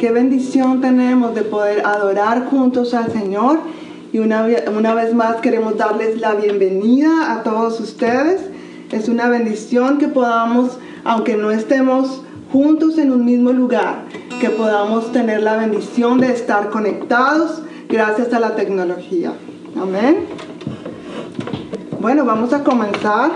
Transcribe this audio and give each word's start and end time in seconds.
Qué 0.00 0.12
bendición 0.12 0.80
tenemos 0.80 1.34
de 1.34 1.42
poder 1.42 1.84
adorar 1.84 2.46
juntos 2.46 2.94
al 2.94 3.12
Señor. 3.12 3.58
Y 4.14 4.18
una, 4.18 4.46
una 4.74 4.94
vez 4.94 5.12
más 5.12 5.36
queremos 5.42 5.76
darles 5.76 6.18
la 6.18 6.32
bienvenida 6.36 7.30
a 7.30 7.42
todos 7.42 7.78
ustedes. 7.80 8.40
Es 8.92 9.10
una 9.10 9.28
bendición 9.28 9.98
que 9.98 10.08
podamos, 10.08 10.78
aunque 11.04 11.36
no 11.36 11.50
estemos 11.50 12.22
juntos 12.50 12.96
en 12.96 13.12
un 13.12 13.26
mismo 13.26 13.52
lugar, 13.52 14.04
que 14.40 14.48
podamos 14.48 15.12
tener 15.12 15.42
la 15.42 15.58
bendición 15.58 16.18
de 16.18 16.32
estar 16.32 16.70
conectados 16.70 17.60
gracias 17.86 18.32
a 18.32 18.40
la 18.40 18.56
tecnología. 18.56 19.34
Amén. 19.78 20.24
Bueno, 22.00 22.24
vamos 22.24 22.54
a 22.54 22.64
comenzar 22.64 23.32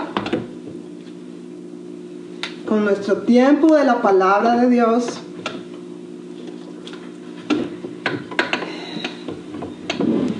con 2.67 2.83
nuestro 2.83 3.17
tiempo 3.17 3.75
de 3.75 3.83
la 3.83 4.01
palabra 4.01 4.57
de 4.57 4.69
Dios. 4.71 5.21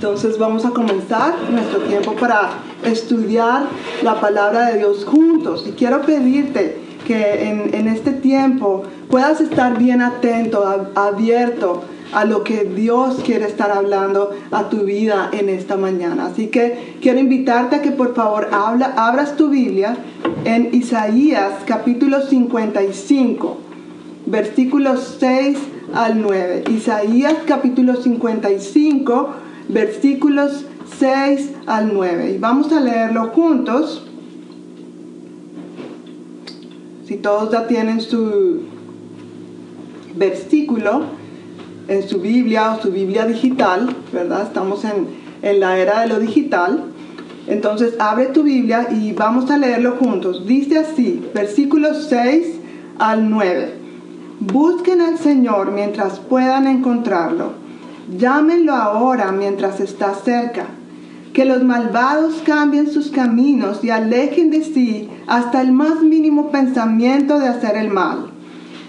Entonces 0.06 0.38
vamos 0.38 0.64
a 0.66 0.70
comenzar 0.70 1.34
nuestro 1.50 1.80
tiempo 1.80 2.14
para 2.14 2.52
estudiar 2.84 3.64
la 4.04 4.22
palabra 4.22 4.70
de 4.70 4.78
Dios 4.78 5.04
juntos. 5.04 5.66
Y 5.68 5.72
quiero 5.72 6.04
pedirte 6.04 6.78
que 7.08 7.50
en, 7.50 7.88
este 7.88 8.12
tiempo 8.12 8.84
puedas 9.10 9.42
estar 9.42 9.80
bien 9.80 10.04
atento, 10.04 10.64
abierto 10.94 11.86
a 12.14 12.24
lo 12.24 12.44
que 12.44 12.66
Dios 12.66 13.16
quiere 13.26 13.48
estar 13.48 13.72
hablando 13.72 14.30
a 14.52 14.70
tu 14.70 14.82
vida 14.82 15.32
en 15.34 15.50
esta 15.50 15.76
mañana. 15.76 16.28
Así 16.28 16.50
que 16.50 16.98
quiero 17.02 17.18
invitarte 17.18 17.78
a 17.78 17.82
que 17.82 17.90
por 17.90 18.14
favor 18.14 18.50
abras 18.52 19.36
tu 19.36 19.50
Biblia 19.50 19.98
en 20.44 20.70
Isaías 20.72 21.52
capítulo 21.66 22.22
55, 22.22 23.58
versículos 24.28 25.18
6 25.20 25.58
al 25.96 26.22
9. 26.22 26.66
Isaías 26.70 27.38
capítulo 27.48 27.96
55, 27.96 29.45
versículos 29.70 30.66
6 31.00 31.52
al 31.66 31.94
9. 31.94 32.32
Y 32.32 32.38
vamos 32.38 32.72
a 32.72 32.80
leerlo 32.80 33.28
juntos. 33.30 34.04
Si 37.08 37.18
todos 37.18 37.52
ya 37.52 37.68
tienen 37.68 38.02
su 38.02 38.64
versículo 40.16 41.04
en 41.88 42.08
su 42.08 42.20
Biblia 42.20 42.72
o 42.72 42.82
su 42.82 42.92
Biblia 42.92 43.26
digital, 43.26 43.96
¿verdad? 44.12 44.44
Estamos 44.44 44.84
en, 44.86 45.08
en 45.42 45.60
la 45.60 45.78
era 45.78 46.02
de 46.02 46.08
lo 46.08 46.20
digital. 46.20 46.86
Entonces 47.48 47.94
abre 48.00 48.28
tu 48.28 48.42
Biblia 48.42 48.88
y 48.92 49.12
vamos 49.12 49.52
a 49.52 49.58
leerlo 49.58 49.98
juntos. 49.98 50.48
Dice 50.48 50.80
así, 50.80 51.24
versículos 51.34 52.08
6 52.10 52.56
al 52.98 53.30
9. 53.30 53.74
Busquen 54.40 55.02
al 55.02 55.20
Señor 55.20 55.72
mientras 55.72 56.20
puedan 56.20 56.68
encontrarlo. 56.68 57.65
Llámenlo 58.10 58.74
ahora 58.74 59.32
mientras 59.32 59.80
está 59.80 60.14
cerca. 60.14 60.68
Que 61.34 61.46
los 61.46 61.64
malvados 61.64 62.42
cambien 62.46 62.90
sus 62.90 63.10
caminos 63.10 63.84
y 63.84 63.90
alejen 63.90 64.52
de 64.52 64.64
sí 64.64 65.10
hasta 65.28 65.62
el 65.62 65.72
más 65.72 66.02
mínimo 66.02 66.50
pensamiento 66.50 67.40
de 67.40 67.48
hacer 67.48 67.76
el 67.76 67.90
mal. 67.90 68.32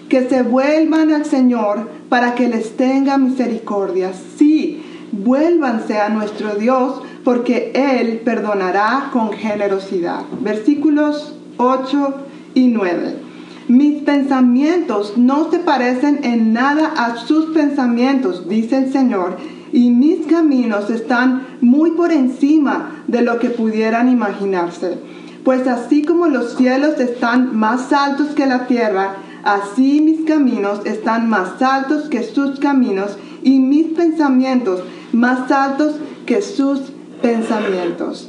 Que 0.08 0.28
se 0.28 0.42
vuelvan 0.42 1.12
al 1.12 1.24
Señor 1.24 1.88
para 2.08 2.34
que 2.34 2.48
les 2.48 2.76
tenga 2.76 3.18
misericordia. 3.18 4.12
Sí, 4.36 4.84
vuélvanse 5.10 5.98
a 5.98 6.08
nuestro 6.08 6.54
Dios 6.54 7.02
porque 7.24 7.72
Él 7.74 8.20
perdonará 8.24 9.10
con 9.12 9.32
generosidad. 9.32 10.22
Versículos 10.40 11.34
8 11.56 12.14
y 12.54 12.68
9. 12.68 13.25
Mis 13.68 14.02
pensamientos 14.02 15.14
no 15.16 15.50
se 15.50 15.58
parecen 15.58 16.20
en 16.22 16.52
nada 16.52 16.92
a 16.96 17.16
sus 17.16 17.46
pensamientos, 17.46 18.48
dice 18.48 18.78
el 18.78 18.92
Señor, 18.92 19.38
y 19.72 19.90
mis 19.90 20.26
caminos 20.26 20.88
están 20.88 21.46
muy 21.60 21.90
por 21.90 22.12
encima 22.12 23.02
de 23.08 23.22
lo 23.22 23.40
que 23.40 23.50
pudieran 23.50 24.08
imaginarse. 24.08 24.98
Pues 25.42 25.66
así 25.66 26.04
como 26.04 26.28
los 26.28 26.56
cielos 26.56 27.00
están 27.00 27.56
más 27.56 27.92
altos 27.92 28.28
que 28.36 28.46
la 28.46 28.68
tierra, 28.68 29.16
así 29.42 30.00
mis 30.00 30.24
caminos 30.26 30.80
están 30.84 31.28
más 31.28 31.60
altos 31.60 32.08
que 32.08 32.22
sus 32.22 32.60
caminos 32.60 33.16
y 33.42 33.58
mis 33.58 33.86
pensamientos 33.88 34.84
más 35.12 35.50
altos 35.50 35.96
que 36.24 36.40
sus 36.40 36.92
pensamientos. 37.20 38.28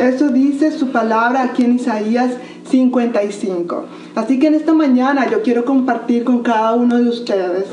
Eso 0.00 0.28
dice 0.28 0.72
su 0.72 0.88
palabra 0.88 1.42
aquí 1.42 1.64
en 1.64 1.76
Isaías 1.76 2.32
55. 2.68 3.84
Así 4.14 4.38
que 4.38 4.48
en 4.48 4.54
esta 4.54 4.72
mañana 4.72 5.28
yo 5.30 5.42
quiero 5.42 5.64
compartir 5.64 6.24
con 6.24 6.42
cada 6.42 6.74
uno 6.74 6.98
de 6.98 7.08
ustedes 7.08 7.66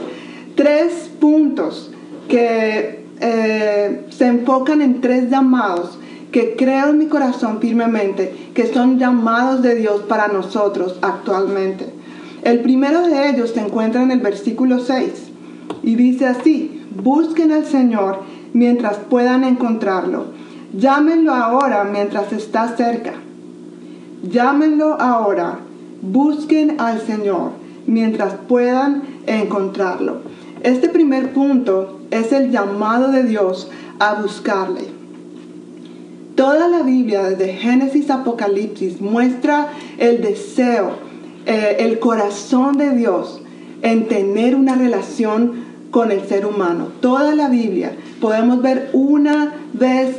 tres 0.55 1.09
puntos 1.19 1.91
que 2.27 3.05
eh, 3.21 4.05
se 4.09 4.27
enfocan 4.27 4.81
en 4.81 5.01
tres 5.01 5.29
llamados 5.29 5.97
que 6.31 6.55
creo 6.55 6.89
en 6.89 6.99
mi 6.99 7.07
corazón 7.07 7.59
firmemente 7.59 8.51
que 8.53 8.67
son 8.67 8.99
llamados 8.99 9.61
de 9.61 9.75
Dios 9.75 10.01
para 10.01 10.27
nosotros 10.27 10.97
actualmente. 11.01 11.85
El 12.43 12.59
primero 12.61 13.07
de 13.07 13.29
ellos 13.29 13.51
se 13.51 13.61
encuentra 13.61 14.01
en 14.01 14.11
el 14.11 14.19
versículo 14.19 14.79
6 14.79 15.11
y 15.83 15.95
dice 15.95 16.27
así, 16.27 16.85
busquen 16.95 17.51
al 17.51 17.65
Señor 17.65 18.19
mientras 18.53 18.97
puedan 18.97 19.43
encontrarlo. 19.43 20.25
Llámenlo 20.73 21.33
ahora 21.33 21.83
mientras 21.83 22.31
está 22.31 22.75
cerca. 22.75 23.13
Llámenlo 24.23 24.99
ahora. 24.99 25.59
Busquen 26.01 26.79
al 26.79 27.01
Señor 27.01 27.51
mientras 27.87 28.33
puedan 28.47 29.03
encontrarlo. 29.25 30.21
Este 30.61 30.89
primer 30.89 31.33
punto 31.33 31.99
es 32.11 32.31
el 32.31 32.51
llamado 32.51 33.11
de 33.11 33.23
Dios 33.23 33.69
a 33.99 34.21
buscarle. 34.21 34.99
Toda 36.35 36.69
la 36.69 36.83
Biblia, 36.83 37.23
desde 37.23 37.53
Génesis 37.53 38.09
a 38.09 38.21
Apocalipsis, 38.21 39.01
muestra 39.01 39.69
el 39.97 40.21
deseo, 40.21 40.91
eh, 41.45 41.77
el 41.79 41.99
corazón 41.99 42.77
de 42.77 42.91
Dios 42.95 43.41
en 43.81 44.07
tener 44.07 44.55
una 44.55 44.75
relación 44.75 45.67
con 45.91 46.11
el 46.11 46.25
ser 46.27 46.45
humano. 46.45 46.87
Toda 47.01 47.35
la 47.35 47.49
Biblia 47.49 47.93
podemos 48.21 48.61
ver 48.61 48.89
una 48.93 49.53
vez 49.73 50.17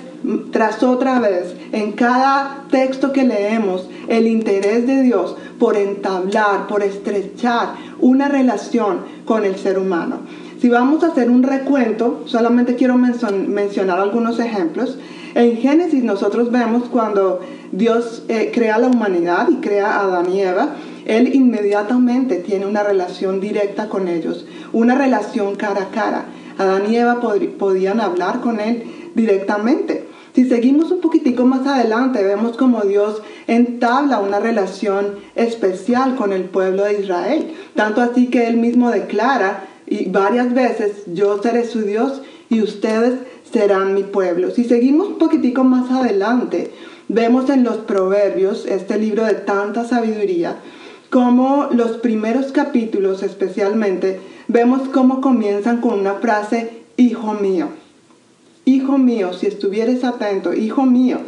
tras 0.53 0.83
otra 0.83 1.19
vez 1.19 1.55
en 1.73 1.93
cada 1.93 2.65
texto 2.71 3.13
que 3.13 3.25
leemos 3.25 3.89
el 4.09 4.27
interés 4.27 4.87
de 4.87 5.03
Dios 5.03 5.37
por 5.59 5.77
entablar, 5.77 6.67
por 6.67 6.83
estrechar 6.83 7.75
una 8.01 8.29
relación 8.29 9.01
con 9.25 9.45
el 9.45 9.57
ser 9.57 9.79
humano. 9.79 10.21
Si 10.61 10.69
vamos 10.69 11.03
a 11.03 11.09
hacer 11.09 11.31
un 11.31 11.43
recuento, 11.43 12.23
solamente 12.27 12.75
quiero 12.75 12.97
mencionar 12.99 13.99
algunos 13.99 14.39
ejemplos. 14.41 14.99
En 15.35 15.57
Génesis 15.57 16.05
nosotros 16.05 16.51
vemos 16.51 16.89
cuando 16.91 17.41
Dios 17.73 18.25
eh, 18.29 18.51
crea 18.53 18.79
la 18.79 18.89
humanidad 18.89 19.49
y 19.49 19.57
crea 19.57 19.93
a 19.93 20.01
Adán 20.01 20.31
y 20.31 20.43
Eva, 20.43 20.75
Él 21.07 21.35
inmediatamente 21.35 22.37
tiene 22.37 22.67
una 22.67 22.83
relación 22.83 23.41
directa 23.41 23.89
con 23.89 24.09
ellos, 24.09 24.45
una 24.73 24.97
relación 24.97 25.55
cara 25.55 25.83
a 25.83 25.91
cara. 25.91 26.25
Adán 26.59 26.93
y 26.93 26.97
Eva 26.97 27.21
podían 27.59 28.01
hablar 28.01 28.41
con 28.41 28.61
Él 28.61 29.11
directamente. 29.15 30.10
Si 30.35 30.49
seguimos 30.49 30.93
un 30.93 31.01
poquitico 31.01 31.45
más 31.45 31.67
adelante, 31.67 32.23
vemos 32.23 32.57
como 32.57 32.83
Dios 32.83 33.21
entabla 33.49 34.21
una 34.21 34.39
relación 34.39 35.17
especial 35.35 36.15
con 36.15 36.33
el 36.33 36.45
pueblo 36.45 36.85
de 36.85 37.01
Israel. 37.01 37.53
Tanto 37.75 38.01
así 38.01 38.29
que 38.29 38.47
Él 38.47 38.57
mismo 38.57 38.91
declara 38.91 39.67
y 39.87 40.09
varias 40.09 40.55
veces, 40.55 41.03
yo 41.07 41.43
seré 41.43 41.65
su 41.65 41.83
Dios 41.83 42.23
y 42.49 42.63
ustedes 42.63 43.19
serán 43.51 43.95
mi 43.95 44.05
pueblo. 44.05 44.51
Si 44.53 44.65
seguimos 44.65 45.09
un 45.09 45.19
poquitico 45.19 45.65
más 45.65 45.91
adelante, 45.91 46.71
vemos 47.09 47.51
en 47.51 47.65
los 47.65 47.79
proverbios, 47.79 48.67
este 48.67 48.99
libro 48.99 49.25
de 49.25 49.35
tanta 49.35 49.85
sabiduría, 49.85 50.59
como 51.11 51.69
los 51.73 51.97
primeros 51.97 52.53
capítulos 52.53 53.25
especialmente, 53.25 54.21
vemos 54.47 54.89
cómo 54.91 55.21
comienzan 55.21 55.81
con 55.81 55.99
una 55.99 56.15
frase, 56.15 56.85
hijo 56.97 57.35
mío. 57.35 57.69
Hijo 58.71 58.99
mío, 58.99 59.33
si 59.33 59.49
estuvieres 59.49 60.05
atento, 60.05 60.55
hijo 60.55 60.85
mío. 60.85 61.19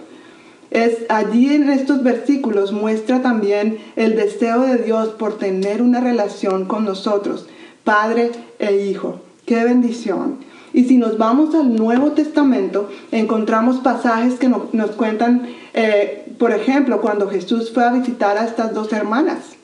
Es 0.71 0.99
allí 1.09 1.53
en 1.53 1.71
estos 1.71 2.05
versículos 2.05 2.71
muestra 2.71 3.21
también 3.21 3.79
el 3.97 4.15
deseo 4.15 4.61
de 4.61 4.79
Dios 4.79 5.09
por 5.09 5.39
tener 5.39 5.83
una 5.83 5.99
relación 5.99 6.67
con 6.67 6.85
nosotros, 6.85 7.49
padre 7.83 8.31
e 8.61 8.87
hijo. 8.87 9.23
Qué 9.45 9.65
bendición. 9.65 10.37
Y 10.73 10.85
si 10.85 10.99
nos 10.99 11.19
vamos 11.19 11.53
al 11.57 11.75
Nuevo 11.75 12.13
Testamento, 12.13 12.89
encontramos 13.11 13.79
pasajes 13.79 14.35
que 14.35 14.49
nos 14.49 14.93
cuentan, 14.93 15.49
eh, 15.75 16.33
por 16.39 16.53
ejemplo, 16.53 17.01
cuando 17.01 17.29
Jesús 17.29 17.73
fue 17.75 17.85
a 17.85 17.91
visitar 17.91 18.39
a 18.39 18.45
estas 18.45 18.73
dos 18.73 18.93
hermanas. 18.93 19.57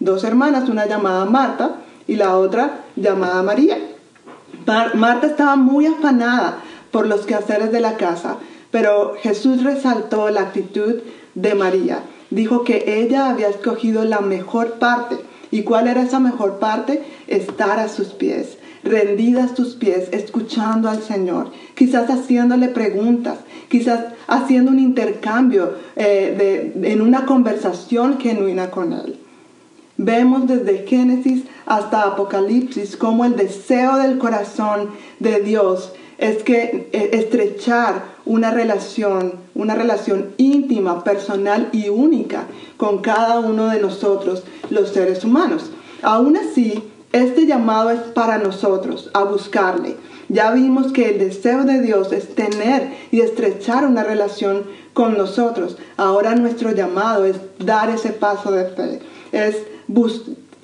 Dos 0.00 0.22
hermanas, 0.22 0.68
una 0.68 0.84
llamada 0.84 1.24
Marta 1.24 1.76
y 2.06 2.16
la 2.16 2.36
otra 2.36 2.84
llamada 2.94 3.42
María. 3.42 3.78
Marta 4.94 5.26
estaba 5.26 5.56
muy 5.56 5.86
afanada 5.86 6.58
por 6.92 7.06
los 7.08 7.26
quehaceres 7.26 7.72
de 7.72 7.80
la 7.80 7.96
casa, 7.96 8.36
pero 8.70 9.14
Jesús 9.20 9.64
resaltó 9.64 10.30
la 10.30 10.42
actitud 10.42 11.00
de 11.34 11.54
María. 11.54 12.04
Dijo 12.30 12.62
que 12.62 13.00
ella 13.00 13.28
había 13.28 13.48
escogido 13.48 14.04
la 14.04 14.20
mejor 14.20 14.74
parte. 14.74 15.16
¿Y 15.50 15.64
cuál 15.64 15.88
era 15.88 16.02
esa 16.02 16.20
mejor 16.20 16.58
parte? 16.58 17.02
Estar 17.26 17.78
a 17.78 17.88
sus 17.88 18.08
pies 18.08 18.56
rendidas 18.84 19.54
tus 19.54 19.74
pies, 19.74 20.08
escuchando 20.12 20.88
al 20.88 21.02
Señor, 21.02 21.50
quizás 21.74 22.10
haciéndole 22.10 22.68
preguntas, 22.68 23.38
quizás 23.68 24.06
haciendo 24.26 24.70
un 24.70 24.78
intercambio 24.78 25.74
eh, 25.96 26.72
en 26.82 27.00
una 27.00 27.26
conversación 27.26 28.18
genuina 28.18 28.70
con 28.70 28.92
Él. 28.92 29.18
Vemos 29.98 30.48
desde 30.48 30.86
Génesis 30.86 31.44
hasta 31.66 32.02
Apocalipsis 32.02 32.96
cómo 32.96 33.24
el 33.24 33.36
deseo 33.36 33.98
del 33.98 34.18
corazón 34.18 34.90
de 35.20 35.40
Dios 35.40 35.92
es 36.22 36.44
que 36.44 36.88
eh, 36.92 37.10
estrechar 37.14 38.04
una 38.24 38.52
relación, 38.52 39.40
una 39.56 39.74
relación 39.74 40.28
íntima, 40.36 41.02
personal 41.02 41.68
y 41.72 41.88
única 41.88 42.44
con 42.76 42.98
cada 42.98 43.40
uno 43.40 43.66
de 43.66 43.80
nosotros, 43.80 44.44
los 44.70 44.90
seres 44.90 45.24
humanos. 45.24 45.72
Aún 46.00 46.36
así, 46.36 46.80
este 47.12 47.44
llamado 47.44 47.90
es 47.90 47.98
para 47.98 48.38
nosotros, 48.38 49.10
a 49.14 49.24
buscarle. 49.24 49.96
Ya 50.28 50.52
vimos 50.52 50.92
que 50.92 51.10
el 51.10 51.18
deseo 51.18 51.64
de 51.64 51.80
Dios 51.80 52.12
es 52.12 52.36
tener 52.36 52.92
y 53.10 53.20
estrechar 53.20 53.84
una 53.84 54.04
relación 54.04 54.62
con 54.92 55.18
nosotros. 55.18 55.76
Ahora 55.96 56.36
nuestro 56.36 56.70
llamado 56.70 57.24
es 57.24 57.34
dar 57.58 57.90
ese 57.90 58.10
paso 58.10 58.52
de 58.52 58.66
fe, 58.66 59.00
es 59.32 59.56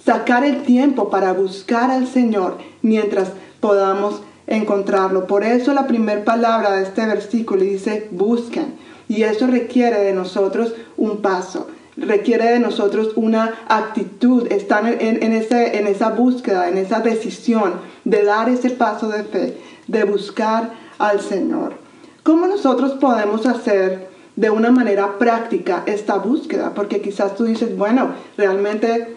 sacar 0.04 0.44
el 0.44 0.62
tiempo 0.62 1.10
para 1.10 1.32
buscar 1.32 1.90
al 1.90 2.06
Señor 2.06 2.58
mientras 2.80 3.32
podamos 3.58 4.22
encontrarlo. 4.48 5.26
Por 5.26 5.44
eso 5.44 5.72
la 5.74 5.86
primera 5.86 6.24
palabra 6.24 6.72
de 6.72 6.82
este 6.82 7.06
versículo 7.06 7.62
dice 7.62 8.08
busquen. 8.10 8.74
Y 9.08 9.22
eso 9.22 9.46
requiere 9.46 10.00
de 10.00 10.12
nosotros 10.12 10.74
un 10.96 11.22
paso 11.22 11.68
requiere 12.00 12.52
de 12.52 12.60
nosotros 12.60 13.12
una 13.16 13.54
actitud, 13.68 14.50
estar 14.52 14.86
en, 14.86 15.22
en, 15.22 15.32
ese, 15.32 15.78
en 15.78 15.86
esa 15.86 16.10
búsqueda, 16.10 16.68
en 16.68 16.78
esa 16.78 17.00
decisión 17.00 17.74
de 18.04 18.24
dar 18.24 18.48
ese 18.48 18.70
paso 18.70 19.08
de 19.08 19.24
fe, 19.24 19.58
de 19.86 20.04
buscar 20.04 20.70
al 20.98 21.20
Señor. 21.20 21.74
¿Cómo 22.22 22.46
nosotros 22.46 22.92
podemos 22.92 23.46
hacer 23.46 24.08
de 24.36 24.50
una 24.50 24.70
manera 24.70 25.18
práctica 25.18 25.82
esta 25.86 26.16
búsqueda? 26.16 26.72
Porque 26.74 27.00
quizás 27.00 27.34
tú 27.34 27.44
dices, 27.44 27.76
bueno, 27.76 28.12
realmente 28.36 29.16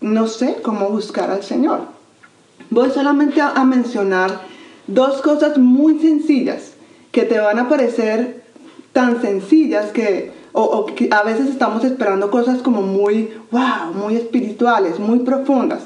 no 0.00 0.26
sé 0.26 0.56
cómo 0.62 0.88
buscar 0.90 1.30
al 1.30 1.42
Señor. 1.42 1.99
Voy 2.68 2.90
solamente 2.90 3.40
a, 3.40 3.64
mencionar 3.64 4.40
dos 4.86 5.22
cosas 5.22 5.58
muy 5.58 5.98
sencillas 5.98 6.74
que 7.12 7.22
te 7.22 7.38
van 7.38 7.58
a 7.58 7.68
parecer 7.68 8.42
tan 8.92 9.20
sencillas 9.22 9.90
que 9.92 10.32
o, 10.52 10.86
a 11.10 11.22
veces 11.22 11.48
estamos 11.48 11.84
esperando 11.84 12.30
cosas 12.30 12.60
como 12.62 12.82
muy, 12.82 13.32
wow, 13.50 13.94
muy 13.94 14.16
espirituales, 14.16 14.98
muy 14.98 15.20
profundas. 15.20 15.82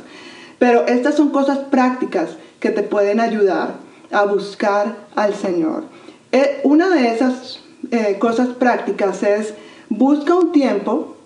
Pero 0.59 0.87
estas 0.87 1.17
son 1.17 1.31
cosas 1.31 1.59
prácticas 1.59 2.31
que 2.61 2.71
te 2.71 2.83
pueden 2.83 3.21
ayudar 3.21 3.75
a 4.11 4.25
buscar 4.25 4.97
al 5.15 5.35
Señor. 5.35 5.85
Eh, 6.33 6.61
una 6.65 6.89
de 6.89 7.09
esas 7.09 7.61
eh, 7.91 8.17
cosas 8.19 8.49
prácticas 8.49 9.23
es 9.23 9.55
busca 9.89 10.35
un 10.35 10.53
tiempo, 10.53 11.17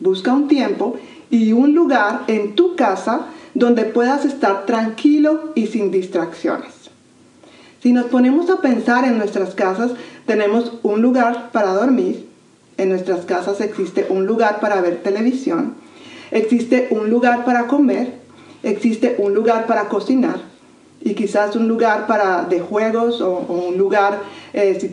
busca 0.00 0.32
un 0.32 0.48
tiempo 0.48 0.96
y 1.30 1.52
un 1.52 1.74
lugar 1.74 2.22
en 2.28 2.54
tu 2.54 2.76
casa 2.76 3.26
donde 3.54 3.84
puedas 3.84 4.24
estar 4.24 4.66
tranquilo 4.66 5.52
y 5.54 5.66
sin 5.66 5.90
distracciones. 5.90 6.90
Si 7.82 7.92
nos 7.92 8.06
ponemos 8.06 8.50
a 8.50 8.60
pensar 8.60 9.04
en 9.04 9.18
nuestras 9.18 9.54
casas, 9.54 9.92
tenemos 10.26 10.72
un 10.82 11.00
lugar 11.00 11.50
para 11.52 11.72
dormir, 11.72 12.26
en 12.76 12.88
nuestras 12.90 13.24
casas 13.24 13.60
existe 13.60 14.06
un 14.08 14.26
lugar 14.26 14.60
para 14.60 14.80
ver 14.80 15.02
televisión, 15.02 15.74
existe 16.30 16.88
un 16.90 17.10
lugar 17.10 17.44
para 17.44 17.66
comer, 17.66 18.14
existe 18.62 19.16
un 19.18 19.34
lugar 19.34 19.66
para 19.66 19.88
cocinar. 19.88 20.40
Y 21.00 21.14
quizás 21.14 21.54
un 21.54 21.68
lugar 21.68 22.08
para 22.08 22.42
de 22.42 22.58
juegos 22.58 23.20
o, 23.20 23.38
un 23.38 23.78
lugar 23.78 24.20
eh, 24.52 24.76
si 24.80 24.88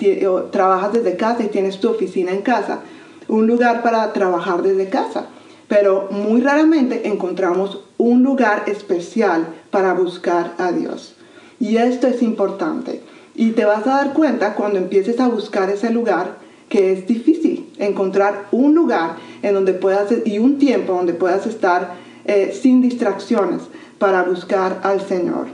trabajas 0.52 0.94
desde 0.94 1.18
casa 1.18 1.44
y 1.44 1.48
tienes 1.48 1.80
tu 1.80 1.90
oficina 1.90 2.32
en 2.32 2.42
casa, 2.42 2.82
un 3.28 3.48
lugar 3.48 3.82
para 3.82 4.14
trabajar 4.14 4.62
desde 4.62 4.88
casa. 4.90 5.26
Pero 5.68 6.10
muy 6.12 6.42
raramente 6.42 7.08
encontramos 7.08 7.84
un 7.98 8.24
lugar 8.24 8.64
especial 8.68 9.48
para 9.72 9.94
buscar 9.94 10.54
a 10.58 10.72
Dios. 10.72 11.16
Y 11.60 11.78
esto 11.78 12.08
es 12.08 12.22
importante. 12.22 13.02
Y 13.34 13.52
te 13.52 13.66
vas 13.66 13.86
a 13.88 13.98
dar 13.98 14.14
cuenta 14.14 14.54
cuando 14.54 14.78
empieces 14.78 15.20
a 15.20 15.28
buscar 15.28 15.70
ese 15.70 15.90
lugar 15.90 16.38
que 16.70 16.92
es 16.92 17.08
difícil 17.08 17.70
encontrar 17.78 18.48
un 18.52 18.74
lugar 18.74 19.18
en 19.42 19.54
donde 19.54 19.74
puedas 19.74 20.14
y 20.26 20.40
un 20.40 20.58
tiempo 20.58 20.94
donde 20.94 21.14
puedas 21.14 21.46
estar 21.46 21.96
eh, 22.26 22.58
sin 22.60 22.82
distracciones 22.82 23.62
para 24.00 24.24
buscar 24.24 24.80
al 24.84 25.02
Señor. 25.02 25.48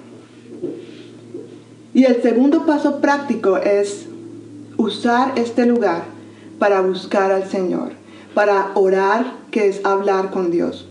Y 1.93 2.05
el 2.05 2.21
segundo 2.21 2.65
paso 2.65 3.01
práctico 3.01 3.57
es 3.57 4.05
usar 4.77 5.33
este 5.35 5.65
lugar 5.65 6.03
para 6.57 6.81
buscar 6.81 7.31
al 7.31 7.49
Señor, 7.49 7.91
para 8.33 8.71
orar, 8.75 9.33
que 9.51 9.67
es 9.67 9.85
hablar 9.85 10.31
con 10.31 10.49
Dios, 10.49 10.87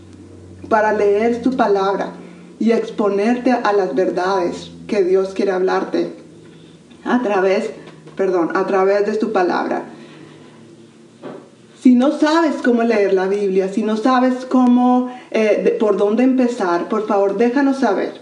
para 0.69 0.93
leer 0.93 1.43
su 1.43 1.57
palabra 1.57 2.13
y 2.59 2.71
exponerte 2.71 3.51
a 3.51 3.73
las 3.73 3.95
verdades 3.95 4.71
que 4.87 5.03
Dios 5.03 5.33
quiere 5.33 5.51
hablarte 5.51 6.13
a 7.03 7.21
través, 7.21 7.71
perdón, 8.15 8.55
a 8.55 8.65
través 8.67 9.05
de 9.05 9.19
su 9.19 9.31
palabra. 9.31 9.85
Si 11.81 11.95
no 11.95 12.11
sabes 12.19 12.57
cómo 12.63 12.83
leer 12.83 13.13
la 13.13 13.27
Biblia, 13.27 13.67
si 13.73 13.81
no 13.81 13.97
sabes 13.97 14.45
cómo, 14.45 15.11
eh, 15.31 15.75
por 15.79 15.97
dónde 15.97 16.23
empezar, 16.23 16.87
por 16.89 17.07
favor 17.07 17.37
déjanos 17.37 17.79
saber. 17.79 18.21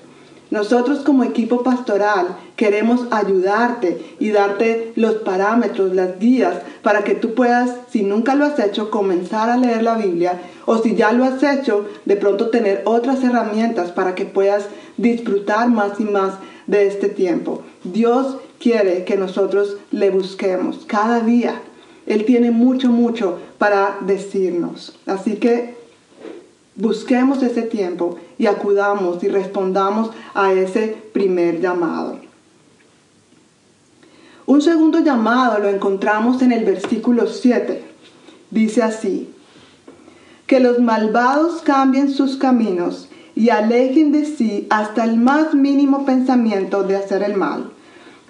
Nosotros 0.49 0.99
como 0.99 1.25
equipo 1.25 1.61
pastoral 1.61 2.37
queremos 2.59 3.07
ayudarte 3.09 4.15
y 4.19 4.31
darte 4.31 4.91
los 4.97 5.15
parámetros, 5.15 5.95
las 5.95 6.19
guías, 6.19 6.57
para 6.83 7.05
que 7.05 7.15
tú 7.15 7.33
puedas, 7.33 7.73
si 7.89 8.03
nunca 8.03 8.35
lo 8.35 8.43
has 8.43 8.59
hecho, 8.59 8.91
comenzar 8.91 9.49
a 9.49 9.55
leer 9.55 9.81
la 9.81 9.95
Biblia 9.95 10.41
o 10.65 10.77
si 10.79 10.93
ya 10.93 11.13
lo 11.13 11.23
has 11.23 11.41
hecho, 11.41 11.85
de 12.03 12.17
pronto 12.17 12.49
tener 12.49 12.81
otras 12.83 13.23
herramientas 13.23 13.93
para 13.93 14.13
que 14.13 14.25
puedas 14.25 14.65
disfrutar 14.97 15.69
más 15.69 16.01
y 16.01 16.03
más 16.03 16.33
de 16.67 16.85
este 16.85 17.07
tiempo. 17.07 17.63
Dios 17.85 18.35
quiere 18.59 19.05
que 19.05 19.15
nosotros 19.15 19.77
le 19.91 20.09
busquemos 20.09 20.83
cada 20.85 21.21
día. 21.21 21.61
Él 22.07 22.25
tiene 22.25 22.51
mucho, 22.51 22.89
mucho 22.89 23.39
para 23.57 23.99
decirnos. 24.01 24.99
Así 25.05 25.37
que 25.37 25.75
busquemos 26.75 27.41
ese 27.41 27.61
tiempo 27.61 28.17
y 28.37 28.47
acudamos 28.47 29.23
y 29.23 29.29
respondamos 29.29 30.09
a 30.33 30.51
ese 30.51 30.97
primer 31.13 31.61
llamado. 31.61 32.28
Un 34.49 34.63
segundo 34.63 34.97
llamado 35.01 35.59
lo 35.59 35.69
encontramos 35.69 36.41
en 36.41 36.51
el 36.51 36.65
versículo 36.65 37.27
7. 37.27 37.83
Dice 38.49 38.81
así, 38.81 39.29
que 40.47 40.59
los 40.59 40.79
malvados 40.79 41.61
cambien 41.61 42.09
sus 42.09 42.35
caminos 42.35 43.09
y 43.35 43.51
alejen 43.51 44.11
de 44.11 44.25
sí 44.25 44.65
hasta 44.71 45.03
el 45.03 45.17
más 45.17 45.53
mínimo 45.53 46.03
pensamiento 46.03 46.81
de 46.81 46.95
hacer 46.95 47.21
el 47.21 47.35
mal, 47.35 47.69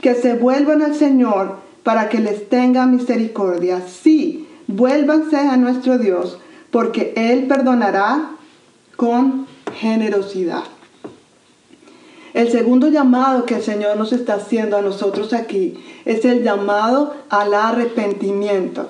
que 0.02 0.14
se 0.14 0.34
vuelvan 0.34 0.82
al 0.82 0.94
Señor 0.94 1.56
para 1.84 2.10
que 2.10 2.20
les 2.20 2.50
tenga 2.50 2.86
misericordia. 2.86 3.82
Sí, 3.88 4.46
vuélvanse 4.68 5.38
a 5.38 5.56
nuestro 5.56 6.00
Dios, 6.00 6.38
porque 6.70 7.14
Él 7.16 7.48
perdonará 7.48 8.32
con 8.98 9.48
generosidad. 9.74 10.66
El 12.34 12.52
segundo 12.52 12.90
llamado 12.90 13.46
que 13.46 13.56
el 13.56 13.64
Señor 13.64 13.98
nos 13.98 14.14
está 14.14 14.36
haciendo 14.36 14.78
a 14.78 14.82
nosotros 14.82 15.34
aquí 15.34 15.76
es 16.06 16.24
el 16.26 16.44
llamado 16.44 17.16
al 17.30 17.54
arrepentimiento. 17.54 18.90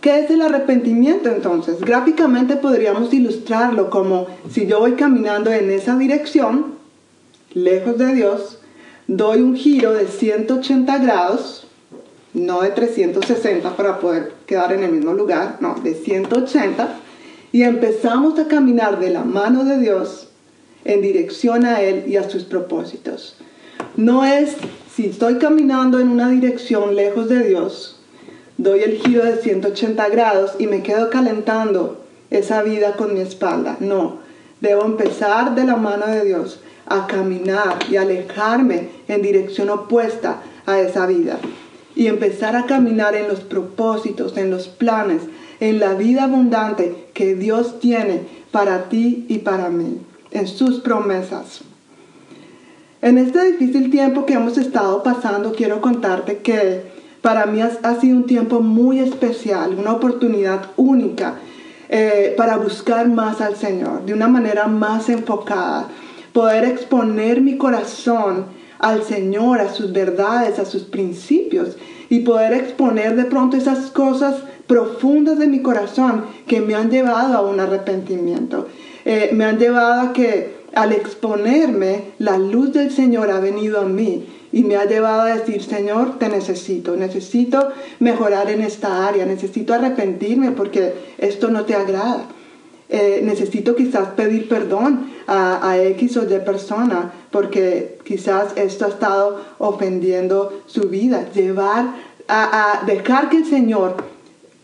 ¿Qué 0.00 0.20
es 0.20 0.30
el 0.30 0.42
arrepentimiento 0.42 1.30
entonces? 1.30 1.80
Gráficamente 1.80 2.56
podríamos 2.56 3.12
ilustrarlo 3.14 3.88
como 3.88 4.26
si 4.50 4.66
yo 4.66 4.80
voy 4.80 4.92
caminando 4.92 5.50
en 5.50 5.70
esa 5.70 5.96
dirección, 5.96 6.74
lejos 7.54 7.96
de 7.96 8.12
Dios, 8.12 8.58
doy 9.06 9.40
un 9.40 9.56
giro 9.56 9.94
de 9.94 10.06
180 10.06 10.98
grados, 10.98 11.66
no 12.34 12.60
de 12.60 12.68
360 12.70 13.76
para 13.76 13.98
poder 13.98 14.34
quedar 14.46 14.74
en 14.74 14.82
el 14.82 14.92
mismo 14.92 15.14
lugar, 15.14 15.56
no, 15.60 15.76
de 15.82 15.94
180, 15.94 16.96
y 17.52 17.62
empezamos 17.62 18.38
a 18.38 18.46
caminar 18.46 19.00
de 19.00 19.08
la 19.08 19.24
mano 19.24 19.64
de 19.64 19.78
Dios 19.78 20.28
en 20.84 21.00
dirección 21.00 21.64
a 21.64 21.80
Él 21.80 22.04
y 22.06 22.16
a 22.16 22.28
sus 22.28 22.44
propósitos. 22.44 23.36
No 23.96 24.24
es 24.24 24.56
si 24.94 25.06
estoy 25.06 25.38
caminando 25.38 25.98
en 25.98 26.08
una 26.08 26.28
dirección 26.28 26.94
lejos 26.94 27.28
de 27.28 27.42
Dios, 27.42 27.98
doy 28.58 28.80
el 28.80 28.98
giro 28.98 29.24
de 29.24 29.36
180 29.36 30.08
grados 30.08 30.52
y 30.58 30.68
me 30.68 30.82
quedo 30.82 31.10
calentando 31.10 32.04
esa 32.30 32.62
vida 32.62 32.92
con 32.92 33.12
mi 33.14 33.20
espalda. 33.20 33.76
No, 33.80 34.18
debo 34.60 34.84
empezar 34.84 35.54
de 35.54 35.64
la 35.64 35.76
mano 35.76 36.06
de 36.06 36.24
Dios 36.24 36.60
a 36.86 37.06
caminar 37.06 37.78
y 37.90 37.96
alejarme 37.96 38.88
en 39.08 39.22
dirección 39.22 39.70
opuesta 39.70 40.42
a 40.66 40.78
esa 40.78 41.06
vida 41.06 41.38
y 41.96 42.06
empezar 42.06 42.56
a 42.56 42.66
caminar 42.66 43.14
en 43.14 43.28
los 43.28 43.40
propósitos, 43.40 44.36
en 44.36 44.50
los 44.50 44.68
planes, 44.68 45.22
en 45.60 45.80
la 45.80 45.94
vida 45.94 46.24
abundante 46.24 47.08
que 47.14 47.34
Dios 47.34 47.80
tiene 47.80 48.22
para 48.50 48.88
ti 48.88 49.26
y 49.28 49.38
para 49.38 49.70
mí. 49.70 49.98
En 50.34 50.46
sus 50.46 50.80
promesas. 50.80 51.62
En 53.00 53.18
este 53.18 53.52
difícil 53.52 53.90
tiempo 53.90 54.26
que 54.26 54.34
hemos 54.34 54.58
estado 54.58 55.02
pasando, 55.02 55.52
quiero 55.52 55.80
contarte 55.80 56.38
que 56.38 56.92
para 57.22 57.46
mí 57.46 57.60
ha, 57.62 58.00
sido 58.00 58.16
un 58.18 58.26
tiempo 58.26 58.60
muy 58.60 58.98
especial, 58.98 59.74
una 59.78 59.92
oportunidad 59.92 60.70
única 60.76 61.36
eh, 61.88 62.34
para 62.36 62.58
buscar 62.58 63.08
más 63.08 63.40
al 63.40 63.56
Señor, 63.56 64.04
de 64.04 64.12
una 64.12 64.28
manera 64.28 64.66
más 64.66 65.08
enfocada, 65.08 65.88
poder 66.34 66.64
exponer 66.64 67.40
mi 67.40 67.56
corazón 67.56 68.46
al 68.78 69.02
Señor, 69.04 69.60
a 69.60 69.72
sus 69.72 69.92
verdades, 69.92 70.58
a 70.58 70.66
sus 70.66 70.82
principios 70.82 71.76
y 72.10 72.20
poder 72.20 72.52
exponer 72.52 73.16
de 73.16 73.24
pronto 73.24 73.56
esas 73.56 73.90
cosas 73.90 74.42
profundas 74.66 75.38
de 75.38 75.46
mi 75.46 75.60
corazón 75.60 76.26
que 76.46 76.60
me 76.60 76.74
han 76.74 76.90
llevado 76.90 77.36
a 77.36 77.42
un 77.42 77.60
arrepentimiento, 77.60 78.68
eh, 79.04 79.30
me 79.32 79.44
han 79.44 79.58
llevado 79.58 80.00
a 80.00 80.12
que 80.12 80.64
al 80.74 80.92
exponerme, 80.92 82.12
la 82.18 82.36
luz 82.36 82.72
del 82.72 82.90
Señor 82.90 83.30
ha 83.30 83.38
venido 83.38 83.80
a 83.80 83.84
mí 83.84 84.26
y 84.52 84.64
me 84.64 84.76
ha 84.76 84.86
llevado 84.86 85.22
a 85.22 85.36
decir, 85.36 85.62
Señor, 85.62 86.18
te 86.18 86.28
necesito, 86.28 86.96
necesito 86.96 87.70
mejorar 88.00 88.50
en 88.50 88.62
esta 88.62 89.06
área, 89.06 89.24
necesito 89.24 89.74
arrepentirme 89.74 90.50
porque 90.52 90.94
esto 91.18 91.50
no 91.50 91.64
te 91.64 91.74
agrada. 91.74 92.26
Eh, 92.88 93.20
necesito 93.24 93.74
quizás 93.74 94.08
pedir 94.10 94.48
perdón 94.48 95.10
a, 95.26 95.76
X 95.78 96.18
o 96.18 96.24
Y 96.24 96.38
persona 96.44 97.12
porque 97.30 97.98
quizás 98.04 98.52
esto 98.56 98.84
ha 98.84 98.88
estado 98.88 99.40
ofendiendo 99.58 100.62
su 100.66 100.88
vida. 100.88 101.26
Llevar 101.32 101.94
a, 102.28 102.80
a 102.82 102.84
dejar 102.84 103.30
que 103.30 103.38
el 103.38 103.46
Señor 103.46 103.96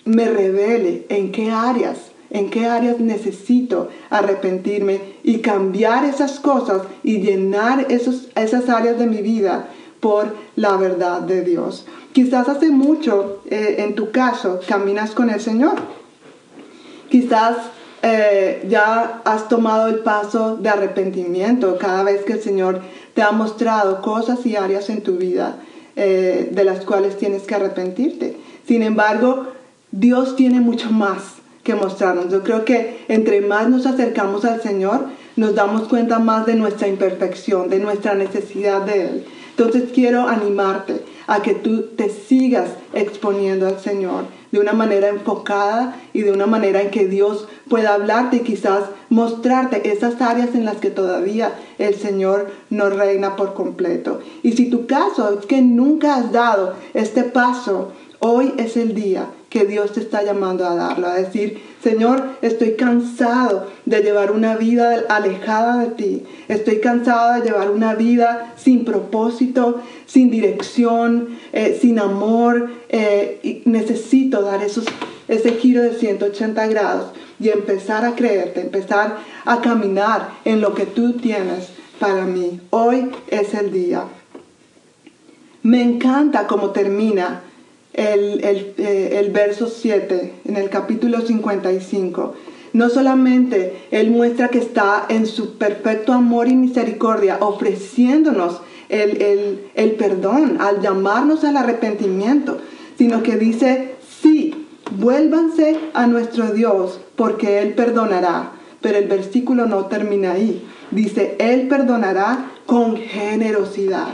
me 0.04 0.28
revele 0.28 1.06
en 1.09 1.32
qué 1.32 1.50
áreas 1.50 2.11
en 2.30 2.50
qué 2.50 2.66
áreas 2.66 3.00
necesito 3.00 3.88
arrepentirme 4.08 5.00
y 5.22 5.38
cambiar 5.38 6.04
esas 6.04 6.40
cosas 6.40 6.82
y 7.02 7.20
llenar 7.20 7.87
esos, 7.90 8.28
esas 8.37 8.68
áreas 8.68 8.99
de 8.99 9.06
mi 9.06 9.22
vida 9.22 9.68
por 10.00 10.34
la 10.56 10.76
verdad 10.76 11.20
de 11.20 11.42
Dios. 11.42 11.87
Quizás 12.12 12.49
hace 12.49 12.70
mucho, 12.70 13.42
eh, 13.50 13.76
en 13.78 13.94
tu 13.94 14.10
caso, 14.10 14.60
caminas 14.66 15.12
con 15.12 15.30
el 15.30 15.40
Señor. 15.40 15.75
Quizás 17.08 17.56
eh, 18.02 18.66
ya 18.68 19.20
has 19.25 19.49
tomado 19.49 19.88
el 19.88 19.99
paso 19.99 20.56
de 20.56 20.68
arrepentimiento 20.70 21.76
cada 21.78 22.02
vez 22.02 22.25
que 22.25 22.34
el 22.34 22.42
Señor 22.42 22.80
te 23.14 23.22
ha 23.22 23.30
mostrado 23.30 24.00
cosas 24.00 24.46
y 24.46 24.56
áreas 24.56 24.88
en 24.88 25.02
tu 25.02 25.16
vida 25.16 25.56
eh, 25.96 26.49
de 26.50 26.64
las 26.64 26.84
cuales 26.84 27.18
tienes 27.18 27.42
que 27.42 27.54
arrepentirte. 27.54 28.37
Sin 28.66 28.82
embargo, 28.82 29.49
Dios 29.90 30.37
tiene 30.37 30.60
mucho 30.60 30.90
más 30.90 31.39
que 31.62 31.75
mostrarnos. 31.75 32.31
Yo 32.31 32.43
creo 32.43 32.64
que 32.64 33.05
entre 33.09 33.40
más 33.40 33.69
nos 33.69 33.87
acercamos 33.87 34.45
al 34.45 34.62
Señor, 34.62 35.07
nos 35.37 35.55
damos 35.55 35.88
cuenta 35.88 36.19
más 36.19 36.47
de 36.47 36.55
nuestra 36.55 36.88
imperfección, 36.88 37.69
de 37.69 37.79
nuestra 37.79 38.14
necesidad 38.14 38.83
de 38.83 39.02
Él. 39.07 39.25
Entonces 39.50 39.90
quiero 39.95 40.26
animarte 40.26 41.02
a 41.26 41.43
que 41.43 41.55
tú 41.55 41.83
te 41.97 42.09
sigas 42.09 42.71
exponiendo 42.95 43.67
al 43.67 43.79
Señor 43.79 44.25
de 44.50 44.59
una 44.59 44.73
manera 44.73 45.09
enfocada 45.09 45.97
y 46.12 46.23
de 46.23 46.33
una 46.33 46.47
manera 46.47 46.83
en 46.83 46.90
que 46.90 47.07
Dios 47.07 47.47
pueda 47.69 47.95
hablarte 47.95 48.38
y 48.38 48.40
quizás 48.40 48.85
mostrarte 49.09 49.93
esas 49.93 50.21
áreas 50.21 50.55
en 50.55 50.64
las 50.64 50.79
que 50.79 50.90
todavía 50.90 51.52
el 51.79 51.95
Señor 51.95 52.50
no 52.69 52.90
reina 52.90 53.37
por 53.37 53.55
completo. 53.55 54.21
Y 54.43 54.52
si 54.52 54.71
tu 54.71 54.87
caso 54.87 55.38
es 55.38 55.47
que 55.47 55.62
nunca 55.62 56.17
has 56.17 56.33
dado 56.33 56.75
este 56.95 57.23
paso, 57.23 57.93
hoy 58.19 58.55
es 58.59 58.76
el 58.76 58.95
día 58.95 59.26
que 59.50 59.66
Dios 59.66 59.92
te 59.92 60.00
está 60.00 60.23
llamando 60.23 60.64
a 60.64 60.76
darlo, 60.76 61.09
a 61.09 61.14
decir, 61.14 61.61
Señor, 61.83 62.37
estoy 62.40 62.76
cansado 62.76 63.66
de 63.85 64.00
llevar 64.00 64.30
una 64.30 64.57
vida 64.57 65.04
alejada 65.09 65.83
de 65.83 65.90
ti, 65.90 66.23
estoy 66.47 66.78
cansado 66.78 67.35
de 67.35 67.49
llevar 67.49 67.71
una 67.71 67.97
vida 67.97 68.54
sin 68.57 68.85
propósito, 68.85 69.83
sin 70.07 70.30
dirección, 70.30 71.40
eh, 71.52 71.76
sin 71.80 71.99
amor, 71.99 72.71
eh, 72.88 73.40
y 73.42 73.62
necesito 73.69 74.40
dar 74.42 74.62
esos, 74.62 74.85
ese 75.26 75.52
giro 75.54 75.83
de 75.83 75.95
180 75.95 76.66
grados 76.69 77.09
y 77.40 77.49
empezar 77.49 78.04
a 78.04 78.14
creerte, 78.14 78.61
empezar 78.61 79.19
a 79.45 79.61
caminar 79.61 80.28
en 80.45 80.61
lo 80.61 80.75
que 80.75 80.87
tú 80.87 81.14
tienes 81.14 81.71
para 81.99 82.25
mí. 82.25 82.61
Hoy 82.71 83.11
es 83.26 83.52
el 83.54 83.73
día. 83.73 84.04
Me 85.62 85.83
encanta 85.83 86.47
cómo 86.47 86.71
termina 86.71 87.42
eh, 87.92 89.16
el, 89.18 89.30
verso 89.30 89.66
7 89.66 90.32
en 90.44 90.56
el 90.56 90.70
capítulo 90.70 91.20
55. 91.20 92.35
No 92.73 92.88
solamente 92.88 93.82
Él 93.90 94.11
muestra 94.11 94.49
que 94.49 94.59
está 94.59 95.06
en 95.09 95.26
su 95.26 95.59
perfecto 95.59 96.12
amor 96.12 96.47
y 96.47 96.54
misericordia 96.54 97.38
ofreciéndonos 97.40 98.61
el, 98.88 99.70
el 99.75 99.92
perdón 99.92 100.59
al 100.61 100.80
llamarnos 100.80 101.42
al 101.44 101.56
arrepentimiento, 101.56 102.59
sino 102.97 103.23
que 103.23 103.37
dice, 103.37 103.94
sí, 104.23 104.66
vuélvanse 104.92 105.78
a 105.94 106.06
nuestro 106.06 106.52
Dios 106.52 107.00
porque 107.16 107.61
Él 107.61 107.75
perdonará. 107.75 108.52
Pero 108.80 108.99
el 108.99 109.09
versículo 109.09 109.66
no 109.66 109.87
termina 109.87 110.32
ahí. 110.32 110.64
Dice, 110.90 111.37
Él 111.38 111.68
perdonará 111.68 112.52
con 112.66 112.97
generosidad. 112.97 114.09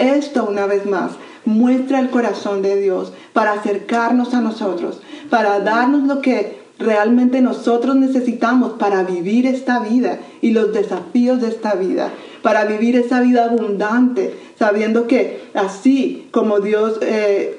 Esto 0.00 0.46
una 0.48 0.66
vez 0.66 0.86
más 0.86 1.12
muestra 1.48 1.98
el 1.98 2.10
corazón 2.10 2.62
de 2.62 2.80
Dios 2.80 3.12
para 3.32 3.52
acercarnos 3.52 4.34
a 4.34 4.40
nosotros, 4.40 5.00
para 5.30 5.60
darnos 5.60 6.06
lo 6.06 6.20
que 6.20 6.58
realmente 6.78 7.40
nosotros 7.40 7.96
necesitamos 7.96 8.74
para 8.74 9.02
vivir 9.02 9.46
esta 9.46 9.80
vida 9.80 10.20
y 10.40 10.50
los 10.50 10.72
desafíos 10.72 11.40
de 11.40 11.48
esta 11.48 11.74
vida, 11.74 12.10
para 12.42 12.66
vivir 12.66 12.96
esa 12.96 13.20
vida 13.20 13.46
abundante, 13.46 14.34
sabiendo 14.58 15.06
que 15.06 15.48
así 15.54 16.28
como 16.30 16.60
Dios, 16.60 16.98
eh, 17.00 17.58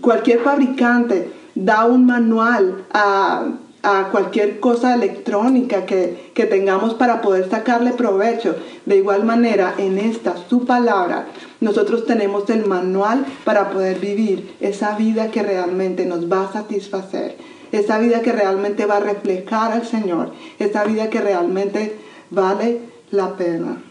cualquier 0.00 0.40
fabricante 0.40 1.32
da 1.54 1.86
un 1.86 2.06
manual 2.06 2.84
a 2.92 3.46
a 3.82 4.08
cualquier 4.10 4.60
cosa 4.60 4.94
electrónica 4.94 5.86
que, 5.86 6.30
que, 6.34 6.44
tengamos 6.44 6.94
para 6.94 7.22
poder 7.22 7.48
sacarle 7.48 7.92
provecho. 7.92 8.56
De 8.84 8.96
igual 8.96 9.24
manera, 9.24 9.74
en 9.78 9.98
esta, 9.98 10.36
su 10.48 10.66
palabra, 10.66 11.28
nosotros 11.60 12.04
tenemos 12.04 12.48
el 12.50 12.66
manual 12.66 13.24
para 13.44 13.70
poder 13.70 13.98
vivir 13.98 14.54
esa 14.60 14.96
vida 14.96 15.30
que 15.30 15.42
realmente 15.42 16.04
nos 16.04 16.30
va 16.30 16.44
a 16.44 16.52
satisfacer, 16.52 17.36
esa 17.72 17.98
vida 17.98 18.20
que 18.20 18.32
realmente 18.32 18.84
va 18.84 18.98
a 18.98 19.00
reflejar 19.00 19.72
al 19.72 19.86
Señor, 19.86 20.32
esa 20.58 20.84
vida 20.84 21.08
que 21.08 21.20
realmente 21.20 21.96
vale 22.30 22.80
la 23.10 23.36
pena. 23.36 23.82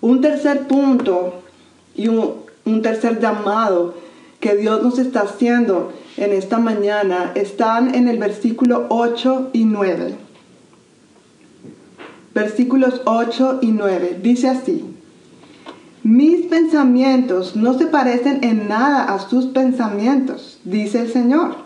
Un 0.00 0.20
tercer 0.20 0.66
punto 0.66 1.42
y 1.94 2.08
un, 2.08 2.34
un 2.64 2.82
tercer 2.82 3.20
llamado 3.20 3.94
que 4.40 4.54
Dios 4.56 4.82
nos 4.82 4.98
está 4.98 5.22
haciendo 5.22 5.92
en 6.16 6.32
esta 6.32 6.58
mañana 6.58 7.32
están 7.34 7.94
en 7.94 8.08
el 8.08 8.18
versículo 8.18 8.86
8 8.88 9.50
y 9.52 9.64
9. 9.64 10.14
Versículos 12.34 13.02
8 13.04 13.58
y 13.62 13.72
9. 13.72 14.20
Dice 14.22 14.48
así. 14.48 14.84
Mis 16.02 16.46
pensamientos 16.46 17.56
no 17.56 17.76
se 17.76 17.86
parecen 17.86 18.44
en 18.44 18.68
nada 18.68 19.12
a 19.12 19.18
sus 19.18 19.46
pensamientos, 19.46 20.60
dice 20.64 21.00
el 21.00 21.12
Señor. 21.12 21.56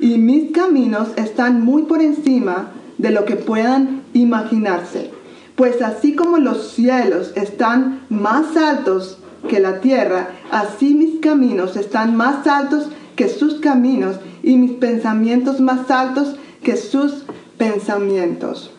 Y 0.00 0.18
mis 0.18 0.52
caminos 0.52 1.08
están 1.16 1.60
muy 1.62 1.82
por 1.82 2.00
encima 2.00 2.70
de 2.98 3.10
lo 3.10 3.24
que 3.24 3.36
puedan 3.36 4.02
imaginarse. 4.12 5.10
Pues 5.54 5.82
así 5.82 6.14
como 6.14 6.38
los 6.38 6.72
cielos 6.72 7.32
están 7.36 8.00
más 8.08 8.56
altos 8.56 9.18
que 9.48 9.60
la 9.60 9.80
tierra, 9.80 10.30
así 10.50 10.94
mis 10.94 11.20
caminos 11.20 11.76
están 11.76 12.16
más 12.16 12.46
altos 12.46 12.88
que 12.88 13.03
sus 13.28 13.60
caminos 13.60 14.16
y 14.42 14.56
mis 14.56 14.72
pensamientos 14.72 15.60
más 15.60 15.90
altos 15.90 16.36
que 16.62 16.76
sus 16.76 17.24
pensamientos. 17.56 18.70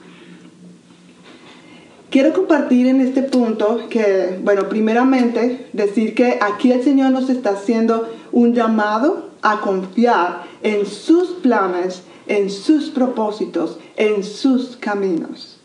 Quiero 2.09 2.33
compartir 2.33 2.87
en 2.87 3.01
este 3.01 3.23
punto 3.23 3.89
que, 3.89 4.39
bueno, 4.41 4.69
primeramente 4.69 5.67
decir 5.73 6.15
que 6.15 6.37
aquí 6.39 6.71
el 6.71 6.83
Señor 6.83 7.11
nos 7.11 7.29
está 7.29 7.51
haciendo 7.51 8.07
un 8.31 8.53
llamado 8.53 9.31
a 9.41 9.59
confiar 9.59 10.43
en 10.63 10.85
sus 10.85 11.31
planes, 11.41 12.03
en 12.27 12.49
sus 12.49 12.89
propósitos, 12.89 13.79
en 13.97 14.23
sus 14.23 14.77
caminos. 14.77 15.59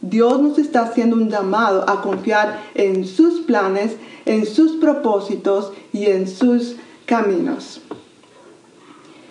Dios 0.00 0.40
nos 0.40 0.58
está 0.58 0.82
haciendo 0.82 1.16
un 1.16 1.28
llamado 1.30 1.88
a 1.90 2.00
confiar 2.00 2.60
en 2.74 3.04
sus 3.04 3.40
planes, 3.40 3.96
en 4.24 4.46
sus 4.46 4.76
propósitos 4.76 5.72
y 5.92 6.06
en 6.06 6.28
sus 6.28 6.76
caminos. 7.06 7.80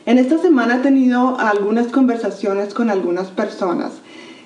En 0.08 0.20
esta 0.20 0.38
semana 0.38 0.78
he 0.78 0.80
tenido 0.80 1.38
algunas 1.38 1.88
conversaciones 1.88 2.74
con 2.74 2.90
algunas 2.90 3.28
personas 3.28 3.92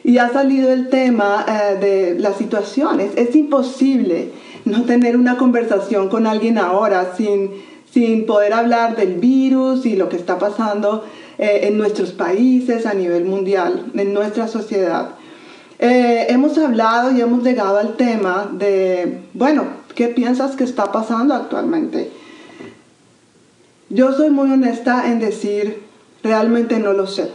y 0.04 0.18
ha 0.18 0.28
salido 0.30 0.74
el 0.74 0.90
tema 0.90 1.46
eh, 1.48 1.76
de 1.80 2.20
las 2.20 2.38
situaciones. 2.38 3.12
Es 3.16 3.36
imposible 3.36 4.32
no 4.66 4.86
tener 4.86 5.16
una 5.16 5.38
conversación 5.38 6.10
con 6.10 6.26
alguien 6.26 6.58
ahora 6.58 7.14
sin, 7.16 7.52
sin 7.94 8.26
poder 8.26 8.54
hablar 8.54 8.96
del 8.96 9.20
virus 9.20 9.86
y 9.86 9.96
lo 9.96 10.10
que 10.10 10.16
está 10.18 10.40
pasando 10.40 11.06
eh, 11.38 11.60
en 11.68 11.78
nuestros 11.78 12.12
países, 12.12 12.88
a 12.88 12.96
nivel 12.96 13.26
mundial, 13.26 13.92
en 13.94 14.16
nuestra 14.16 14.48
sociedad. 14.48 15.10
Eh, 15.78 16.26
hemos 16.30 16.58
hablado 16.58 17.12
y 17.12 17.22
hemos 17.22 17.44
llegado 17.44 17.78
al 17.78 17.98
tema 17.98 18.50
de, 18.52 19.20
bueno, 19.36 19.66
¿qué 19.94 20.08
piensas 20.08 20.56
que 20.56 20.64
está 20.64 20.92
pasando 20.92 21.36
actualmente? 21.36 22.10
Yo 23.94 24.14
soy 24.14 24.30
muy 24.30 24.50
honesta 24.50 25.12
en 25.12 25.20
decir, 25.20 25.82
realmente 26.24 26.80
no 26.80 26.94
lo 26.94 27.08
sé. 27.08 27.28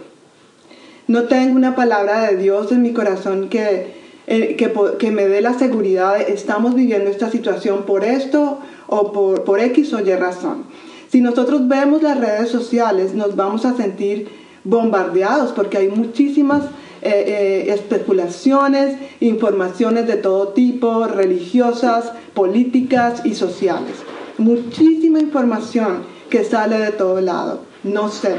No 1.07 1.25
tengo 1.25 1.55
una 1.55 1.77
palabra 1.77 2.23
de 2.23 2.39
Dios 2.39 2.73
en 2.73 2.81
mi 2.81 2.95
corazón 2.95 3.51
que, 3.51 3.93
eh, 4.27 4.57
que, 4.57 5.11
me 5.11 5.29
dé 5.29 5.43
la 5.43 5.53
seguridad 5.53 6.17
de 6.17 6.33
estamos 6.33 6.75
viviendo 6.75 7.11
esta 7.11 7.31
situación 7.31 7.83
por 7.83 8.05
esto 8.05 8.61
o 8.87 9.13
por, 9.13 9.45
por 9.45 9.61
X 9.61 9.93
o 9.93 10.01
Y 10.01 10.15
razón. 10.15 10.65
Si 11.11 11.21
nosotros 11.21 11.69
vemos 11.69 12.03
las 12.03 12.19
redes 12.19 12.49
sociales, 12.49 13.13
nos 13.13 13.37
vamos 13.37 13.67
a 13.67 13.77
sentir 13.77 14.29
bombardeados 14.65 15.53
porque 15.53 15.77
hay 15.77 15.89
muchísimas 15.89 16.65
eh, 17.03 17.11
eh, 17.13 17.75
especulaciones, 17.75 18.97
informaciones 19.21 20.07
de 20.07 20.17
todo 20.17 20.49
tipo, 20.49 21.07
religiosas, 21.07 22.13
políticas 22.33 23.27
y 23.27 23.35
sociales. 23.35 23.97
Muchísima 24.39 25.21
información 25.21 26.16
que 26.31 26.45
sale 26.45 26.79
de 26.79 26.93
todo 26.93 27.21
lado. 27.21 27.61
No 27.85 28.09
sé, 28.09 28.37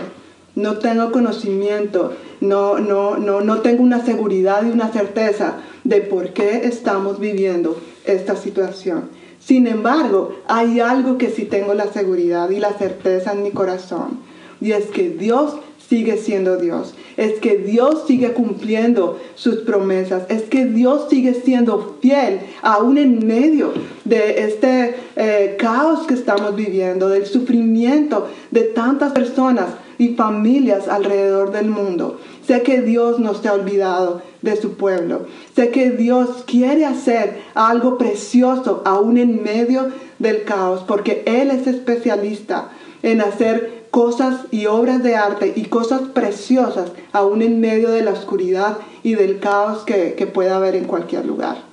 no 0.55 0.79
tengo 0.79 1.11
conocimiento, 1.11 2.13
no, 2.41 2.79
no, 2.79 3.17
no, 3.17 3.41
no 3.41 3.61
tengo 3.61 3.83
una 3.83 4.03
seguridad 4.03 4.63
y 4.65 4.71
una 4.71 4.91
certeza 4.91 5.57
de 5.83 6.01
por 6.01 6.33
qué 6.33 6.65
estamos 6.65 7.19
viviendo 7.19 7.79
esta 8.05 8.35
situación. 8.35 9.09
Sin 9.39 9.67
embargo, 9.67 10.35
hay 10.47 10.79
algo 10.79 11.17
que 11.17 11.29
sí 11.29 11.45
tengo 11.45 11.73
la 11.73 11.87
seguridad 11.87 12.49
y 12.49 12.59
la 12.59 12.73
certeza 12.73 13.33
en 13.33 13.43
mi 13.43 13.51
corazón, 13.51 14.19
y 14.61 14.71
es 14.71 14.85
que 14.85 15.09
Dios 15.09 15.55
sigue 15.89 16.17
siendo 16.17 16.57
Dios, 16.57 16.93
es 17.15 17.39
que 17.39 17.57
Dios 17.57 18.03
sigue 18.07 18.33
cumpliendo 18.33 19.19
sus 19.35 19.57
promesas, 19.57 20.23
es 20.27 20.43
que 20.43 20.65
Dios 20.65 21.07
sigue 21.09 21.33
siendo 21.33 21.97
fiel 22.01 22.41
aún 22.61 22.97
en 22.97 23.25
medio 23.25 23.71
de 24.03 24.43
este 24.43 24.95
eh, 25.15 25.55
caos 25.57 26.05
que 26.05 26.13
estamos 26.13 26.55
viviendo, 26.55 27.07
del 27.07 27.25
sufrimiento 27.25 28.27
de 28.51 28.63
tantas 28.63 29.13
personas 29.13 29.67
y 29.97 30.09
familias 30.09 30.87
alrededor 30.87 31.51
del 31.51 31.69
mundo. 31.69 32.19
Sé 32.45 32.61
que 32.61 32.81
Dios 32.81 33.19
no 33.19 33.33
se 33.33 33.47
ha 33.47 33.53
olvidado 33.53 34.21
de 34.41 34.55
su 34.55 34.73
pueblo. 34.73 35.25
Sé 35.55 35.69
que 35.69 35.91
Dios 35.91 36.43
quiere 36.45 36.85
hacer 36.85 37.41
algo 37.55 37.97
precioso 37.97 38.83
aún 38.85 39.17
en 39.17 39.41
medio 39.41 39.87
del 40.19 40.43
caos, 40.43 40.83
porque 40.87 41.23
Él 41.25 41.49
es 41.51 41.67
especialista 41.67 42.69
en 43.03 43.21
hacer 43.21 43.76
cosas 43.97 44.41
y 44.51 44.67
obras 44.67 45.01
de 45.01 45.15
arte 45.15 45.53
y 45.55 45.63
cosas 45.63 46.01
preciosas 46.13 46.91
aún 47.13 47.41
en 47.41 47.59
medio 47.59 47.89
de 47.89 48.03
la 48.03 48.11
oscuridad 48.11 48.77
y 49.01 49.15
del 49.15 49.39
caos 49.39 49.79
que, 49.85 50.13
que 50.13 50.27
pueda 50.27 50.57
haber 50.57 50.75
en 50.75 50.85
cualquier 50.85 51.25
lugar. 51.25 51.63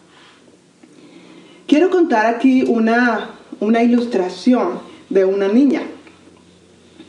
Quiero 1.67 1.91
contar 1.91 2.25
aquí 2.25 2.65
una, 2.67 3.33
una 3.61 3.83
ilustración 3.83 4.79
de 5.11 5.27
una 5.27 5.49
niña. 5.49 5.83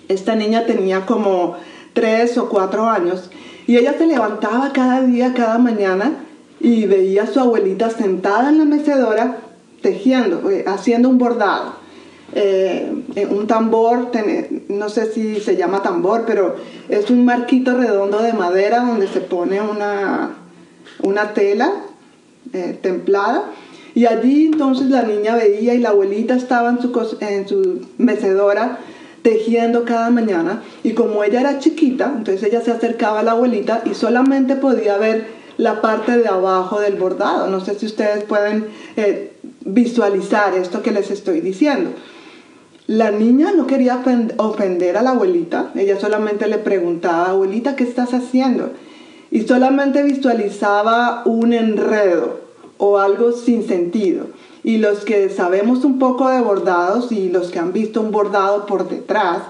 Esta 0.10 0.36
niña 0.36 0.66
tenía 0.66 1.06
como 1.06 1.56
tres 1.94 2.38
o 2.38 2.50
cuatro 2.50 2.86
años 2.86 3.30
y 3.68 3.78
ella 3.78 3.98
se 3.98 4.08
levantaba 4.08 4.74
cada 4.74 5.02
día, 5.02 5.34
cada 5.34 5.58
mañana 5.60 6.26
y 6.60 6.88
veía 6.88 7.24
a 7.24 7.28
su 7.28 7.40
abuelita 7.40 7.90
sentada 7.90 8.50
en 8.50 8.58
la 8.58 8.66
mecedora 8.66 9.38
tejiendo, 9.82 10.52
eh, 10.52 10.66
haciendo 10.68 11.08
un 11.08 11.18
bordado. 11.18 11.85
Eh, 12.38 12.92
un 13.30 13.48
tambor, 13.48 14.12
no 14.68 14.90
sé 14.90 15.12
si 15.12 15.40
se 15.40 15.56
llama 15.56 15.82
tambor, 15.82 16.26
pero 16.28 16.58
es 16.90 17.10
un 17.10 17.24
marquito 17.24 17.78
redondo 17.78 18.22
de 18.22 18.34
madera 18.34 18.82
donde 18.82 19.08
se 19.08 19.22
pone 19.22 19.62
una, 19.62 20.36
una 21.02 21.34
tela 21.34 21.72
eh, 22.52 22.78
templada. 22.82 23.52
Y 23.94 24.06
allí 24.06 24.48
entonces 24.48 24.90
la 24.90 25.04
niña 25.04 25.36
veía 25.38 25.74
y 25.74 25.80
la 25.80 25.90
abuelita 25.90 26.36
estaba 26.36 26.70
en 26.70 26.82
su, 26.82 27.18
en 27.22 27.88
mecedora 27.98 28.80
tejiendo 29.22 29.86
cada 29.86 30.12
mañana 30.12 30.62
y 30.84 30.92
como 30.92 31.24
ella 31.24 31.40
era 31.40 31.58
chiquita, 31.58 32.14
entonces 32.16 32.44
ella 32.44 32.62
se 32.62 32.72
acercaba 32.72 33.22
a 33.22 33.24
la 33.24 33.32
abuelita 33.32 33.82
y 33.86 33.96
solamente 33.96 34.56
podía 34.56 34.98
ver 34.98 35.26
la 35.58 35.82
parte 35.82 36.18
de 36.18 36.28
abajo 36.28 36.80
del 36.80 36.96
bordado. 36.96 37.48
No 37.48 37.60
sé 37.64 37.74
si 37.74 37.86
ustedes 37.86 38.24
pueden 38.26 38.68
eh, 38.98 39.32
visualizar 39.62 40.54
esto 40.54 40.84
que 40.84 40.92
les 40.92 41.10
estoy 41.10 41.42
diciendo. 41.42 41.92
La 42.88 43.12
niña 43.12 43.52
no 43.56 43.66
quería 43.66 44.04
ofender 44.38 44.98
a 44.98 45.02
la 45.02 45.12
abuelita, 45.12 45.72
ella 45.76 46.00
solamente 46.00 46.48
le 46.48 46.60
preguntaba, 46.60 47.32
abuelita, 47.32 47.76
¿qué 47.76 47.84
estás 47.84 48.14
haciendo? 48.14 48.72
Y 49.32 49.42
solamente 49.42 50.04
visualizaba 50.04 51.24
un 51.26 51.54
enredo 51.54 52.42
o 52.78 53.00
algo 53.00 53.32
sin 53.32 53.68
sentido 53.68 54.28
y 54.66 54.80
los 54.80 55.06
que 55.06 55.30
sabemos 55.30 55.86
un 55.86 56.00
poco 56.00 56.28
de 56.28 56.42
bordados 56.42 57.12
y 57.12 57.30
los 57.30 57.52
que 57.52 57.60
han 57.60 57.72
visto 57.72 58.02
un 58.02 58.12
bordado 58.12 58.66
por 58.66 58.90
detrás, 58.90 59.44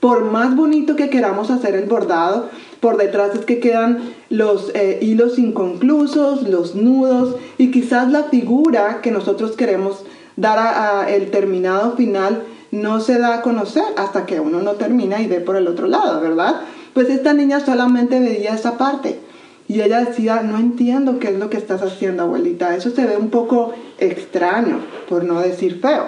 por 0.00 0.24
más 0.24 0.56
bonito 0.56 0.96
que 0.96 1.10
queramos 1.10 1.50
hacer 1.50 1.74
el 1.74 1.84
bordado, 1.84 2.48
por 2.80 2.96
detrás 2.96 3.34
es 3.34 3.44
que 3.44 3.60
quedan 3.60 4.14
los 4.30 4.70
eh, 4.74 4.98
hilos 5.02 5.38
inconclusos, 5.38 6.48
los 6.48 6.74
nudos 6.74 7.36
y 7.58 7.70
quizás 7.70 8.10
la 8.10 8.24
figura 8.24 9.02
que 9.02 9.10
nosotros 9.10 9.52
queremos 9.56 10.04
dar 10.36 10.58
a, 10.58 11.10
el 11.10 11.30
terminado 11.30 11.94
final 11.94 12.42
no 12.72 13.00
se 13.00 13.18
da 13.18 13.34
a 13.34 13.42
conocer 13.42 13.84
hasta 13.96 14.26
que 14.26 14.40
uno 14.40 14.60
no 14.60 14.72
termina 14.72 15.20
y 15.20 15.28
ve 15.28 15.40
por 15.40 15.56
el 15.56 15.68
otro 15.68 15.86
lado, 15.86 16.20
¿verdad? 16.20 16.62
Pues 16.94 17.08
esta 17.08 17.34
niña 17.34 17.60
solamente 17.60 18.18
veía 18.18 18.54
esa 18.54 18.76
parte 18.76 19.20
y 19.68 19.80
ella 19.80 20.00
decía, 20.00 20.42
no 20.42 20.58
entiendo 20.58 21.18
qué 21.18 21.28
es 21.28 21.38
lo 21.38 21.48
que 21.48 21.58
estás 21.58 21.82
haciendo, 21.82 22.24
abuelita. 22.24 22.74
Eso 22.74 22.90
se 22.90 23.06
ve 23.06 23.16
un 23.16 23.30
poco 23.30 23.72
extraño, 23.98 24.80
por 25.08 25.24
no 25.24 25.40
decir 25.40 25.80
feo. 25.80 26.06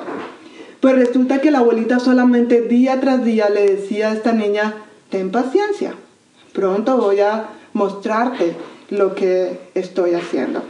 Pues 0.80 0.96
resulta 0.96 1.40
que 1.40 1.50
la 1.50 1.58
abuelita 1.58 1.98
solamente 1.98 2.62
día 2.62 3.00
tras 3.00 3.24
día 3.24 3.48
le 3.48 3.76
decía 3.76 4.08
a 4.08 4.14
esta 4.14 4.32
niña, 4.32 4.74
ten 5.10 5.30
paciencia, 5.30 5.94
pronto 6.52 6.96
voy 6.96 7.20
a 7.20 7.46
mostrarte 7.72 8.54
lo 8.90 9.14
que 9.14 9.60
estoy 9.74 10.14
haciendo. 10.14 10.62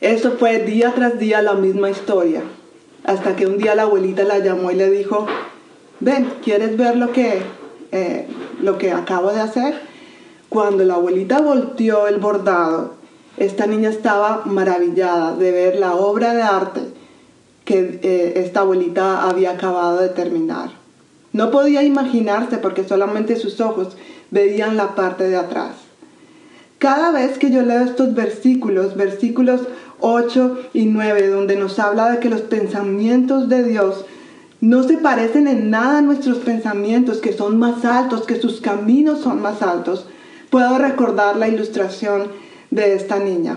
Eso 0.00 0.32
fue 0.32 0.60
día 0.60 0.92
tras 0.94 1.18
día 1.18 1.42
la 1.42 1.54
misma 1.54 1.90
historia, 1.90 2.42
hasta 3.04 3.36
que 3.36 3.46
un 3.46 3.58
día 3.58 3.74
la 3.74 3.82
abuelita 3.82 4.24
la 4.24 4.38
llamó 4.38 4.70
y 4.70 4.74
le 4.74 4.90
dijo, 4.90 5.26
ven, 6.00 6.32
¿quieres 6.42 6.76
ver 6.76 6.96
lo 6.96 7.12
que, 7.12 7.42
eh, 7.92 8.26
lo 8.60 8.78
que 8.78 8.92
acabo 8.92 9.30
de 9.30 9.40
hacer? 9.40 9.74
Cuando 10.48 10.84
la 10.84 10.94
abuelita 10.94 11.40
volteó 11.40 12.06
el 12.06 12.18
bordado, 12.18 12.94
esta 13.36 13.66
niña 13.66 13.90
estaba 13.90 14.42
maravillada 14.46 15.34
de 15.36 15.50
ver 15.50 15.76
la 15.76 15.94
obra 15.94 16.34
de 16.34 16.42
arte 16.42 16.80
que 17.64 18.00
eh, 18.02 18.32
esta 18.36 18.60
abuelita 18.60 19.28
había 19.28 19.52
acabado 19.52 19.98
de 19.98 20.08
terminar. 20.08 20.70
No 21.32 21.50
podía 21.50 21.82
imaginarse 21.82 22.58
porque 22.58 22.84
solamente 22.84 23.36
sus 23.36 23.60
ojos 23.60 23.96
veían 24.30 24.76
la 24.76 24.94
parte 24.94 25.28
de 25.28 25.36
atrás. 25.36 25.72
Cada 26.84 27.12
vez 27.12 27.38
que 27.38 27.50
yo 27.50 27.62
leo 27.62 27.80
estos 27.80 28.12
versículos, 28.12 28.94
versículos 28.94 29.62
8 30.00 30.68
y 30.74 30.84
9, 30.84 31.28
donde 31.28 31.56
nos 31.56 31.78
habla 31.78 32.10
de 32.10 32.18
que 32.18 32.28
los 32.28 32.42
pensamientos 32.42 33.48
de 33.48 33.62
Dios 33.62 34.04
no 34.60 34.82
se 34.82 34.98
parecen 34.98 35.48
en 35.48 35.70
nada 35.70 35.96
a 35.96 36.02
nuestros 36.02 36.40
pensamientos, 36.40 37.22
que 37.22 37.32
son 37.32 37.58
más 37.58 37.86
altos, 37.86 38.26
que 38.26 38.38
sus 38.38 38.60
caminos 38.60 39.20
son 39.20 39.40
más 39.40 39.62
altos, 39.62 40.04
puedo 40.50 40.76
recordar 40.76 41.38
la 41.38 41.48
ilustración 41.48 42.24
de 42.70 42.94
esta 42.94 43.18
niña. 43.18 43.56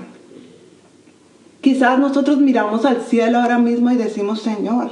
Quizás 1.59 1.99
nosotros 1.99 2.37
miramos 2.37 2.85
al 2.85 3.01
cielo 3.01 3.39
ahora 3.39 3.59
mismo 3.59 3.91
y 3.91 3.97
decimos, 3.97 4.41
Señor, 4.41 4.91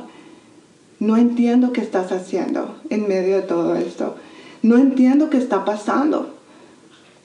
no 1.00 1.16
entiendo 1.16 1.72
qué 1.72 1.80
estás 1.80 2.12
haciendo 2.12 2.76
en 2.90 3.08
medio 3.08 3.38
de 3.38 3.44
todo 3.44 3.78
esto. 3.78 4.18
No 4.62 4.76
entiendo 4.76 5.30
qué 5.30 5.38
está 5.38 5.64
pasando. 5.64 6.35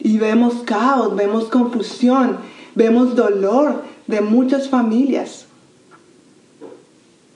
Y 0.00 0.18
vemos 0.18 0.62
caos, 0.64 1.14
vemos 1.14 1.44
confusión, 1.44 2.38
vemos 2.74 3.14
dolor 3.14 3.82
de 4.06 4.20
muchas 4.20 4.68
familias. 4.68 5.46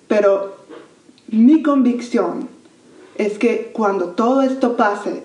Pero 0.08 0.56
mi 1.28 1.62
convicción 1.62 2.48
es 3.16 3.38
que 3.38 3.70
cuando 3.72 4.06
todo 4.08 4.42
esto 4.42 4.76
pase, 4.76 5.24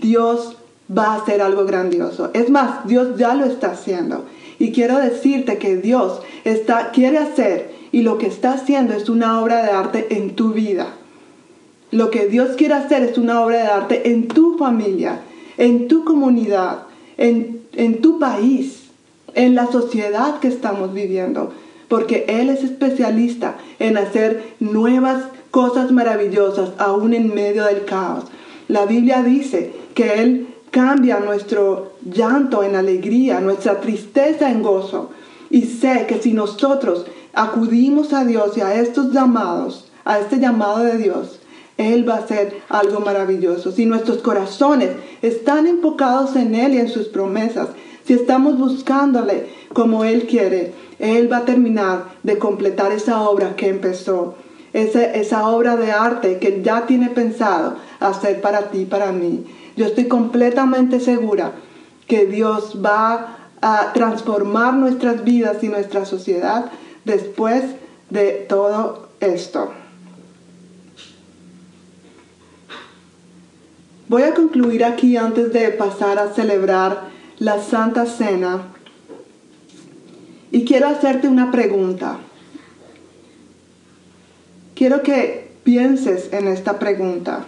Dios 0.00 0.56
va 0.96 1.12
a 1.12 1.16
hacer 1.16 1.42
algo 1.42 1.64
grandioso. 1.64 2.30
Es 2.34 2.50
más, 2.50 2.86
Dios 2.86 3.16
ya 3.16 3.34
lo 3.34 3.44
está 3.44 3.72
haciendo. 3.72 4.24
Y 4.58 4.72
quiero 4.72 4.98
decirte 4.98 5.58
que 5.58 5.76
Dios 5.76 6.20
está, 6.44 6.90
quiere 6.90 7.18
hacer 7.18 7.74
y 7.92 8.02
lo 8.02 8.18
que 8.18 8.26
está 8.26 8.52
haciendo 8.52 8.94
es 8.94 9.08
una 9.08 9.40
obra 9.40 9.62
de 9.62 9.70
arte 9.70 10.16
en 10.16 10.34
tu 10.34 10.52
vida. 10.52 10.94
Lo 11.90 12.10
que 12.10 12.26
Dios 12.26 12.56
quiere 12.56 12.74
hacer 12.74 13.02
es 13.02 13.18
una 13.18 13.40
obra 13.40 13.58
de 13.58 13.68
arte 13.68 14.10
en 14.10 14.28
tu 14.28 14.58
familia, 14.58 15.22
en 15.58 15.88
tu 15.88 16.04
comunidad, 16.04 16.84
en, 17.18 17.60
en 17.74 18.00
tu 18.00 18.18
país, 18.18 18.84
en 19.34 19.54
la 19.54 19.66
sociedad 19.66 20.40
que 20.40 20.48
estamos 20.48 20.94
viviendo. 20.94 21.52
Porque 21.88 22.24
Él 22.28 22.48
es 22.48 22.64
especialista 22.64 23.56
en 23.78 23.96
hacer 23.98 24.54
nuevas 24.60 25.24
cosas 25.50 25.90
maravillosas 25.90 26.70
aún 26.78 27.12
en 27.12 27.34
medio 27.34 27.64
del 27.64 27.84
caos. 27.84 28.24
La 28.68 28.86
Biblia 28.86 29.22
dice 29.22 29.72
que 29.94 30.22
Él 30.22 30.48
cambia 30.70 31.20
nuestro 31.20 31.92
llanto 32.04 32.62
en 32.62 32.76
alegría, 32.76 33.40
nuestra 33.40 33.80
tristeza 33.80 34.50
en 34.50 34.62
gozo. 34.62 35.10
Y 35.50 35.62
sé 35.62 36.06
que 36.06 36.20
si 36.20 36.32
nosotros 36.32 37.06
acudimos 37.32 38.12
a 38.12 38.24
Dios 38.24 38.56
y 38.56 38.60
a 38.60 38.74
estos 38.74 39.12
llamados, 39.12 39.90
a 40.04 40.18
este 40.18 40.38
llamado 40.38 40.80
de 40.80 40.98
Dios, 40.98 41.37
Él 41.78 42.06
va 42.06 42.16
a 42.16 42.18
hacer 42.18 42.60
algo 42.68 43.00
maravilloso. 43.00 43.72
Si 43.72 43.86
nuestros 43.86 44.18
corazones 44.18 44.90
están 45.22 45.66
enfocados 45.66 46.36
en 46.36 46.54
Él 46.54 46.74
y 46.74 46.78
en 46.78 46.88
sus 46.88 47.06
promesas, 47.06 47.68
si 48.04 48.14
estamos 48.14 48.58
buscándole 48.58 49.46
como 49.72 50.04
Él 50.04 50.26
quiere, 50.26 50.74
Él 50.98 51.32
va 51.32 51.38
a 51.38 51.44
terminar 51.44 52.04
de 52.24 52.36
completar 52.36 52.92
esa 52.92 53.22
obra 53.22 53.54
que 53.56 53.68
empezó. 53.68 54.34
Esa, 54.72 55.02
esa 55.14 55.48
obra 55.48 55.76
de 55.76 55.92
arte 55.92 56.38
que 56.38 56.60
ya 56.62 56.84
tiene 56.84 57.08
pensado 57.08 57.76
hacer 58.00 58.40
para 58.40 58.70
ti, 58.70 58.84
para 58.84 59.12
mí. 59.12 59.46
Yo 59.76 59.86
estoy 59.86 60.08
completamente 60.08 61.00
segura 61.00 61.52
que 62.06 62.26
Dios 62.26 62.78
va 62.84 63.36
a 63.62 63.92
transformar 63.92 64.74
nuestras 64.74 65.24
vidas 65.24 65.62
y 65.62 65.68
nuestra 65.68 66.04
sociedad 66.04 66.70
después 67.04 67.62
de 68.10 68.46
todo 68.48 69.08
esto. 69.20 69.70
Voy 74.08 74.22
a 74.22 74.34
concluir 74.34 74.84
aquí 74.84 75.18
antes 75.18 75.52
de 75.52 75.68
pasar 75.68 76.18
a 76.18 76.32
celebrar 76.32 77.08
la 77.38 77.62
Santa 77.62 78.06
Cena 78.06 78.62
y 80.50 80.64
quiero 80.64 80.88
hacerte 80.88 81.28
una 81.28 81.50
pregunta. 81.50 82.18
Quiero 84.74 85.02
que 85.02 85.50
pienses 85.62 86.32
en 86.32 86.48
esta 86.48 86.78
pregunta. 86.78 87.44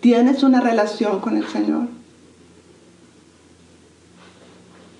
¿Tienes 0.00 0.42
una 0.42 0.60
relación 0.60 1.20
con 1.20 1.36
el 1.36 1.46
Señor? 1.46 1.86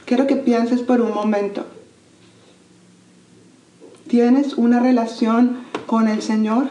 Quiero 0.04 0.28
que 0.28 0.36
pienses 0.36 0.82
por 0.82 1.00
un 1.00 1.12
momento. 1.12 1.66
¿Tienes 4.06 4.54
una 4.54 4.78
relación 4.78 5.58
con 5.86 6.06
el 6.06 6.22
Señor? 6.22 6.68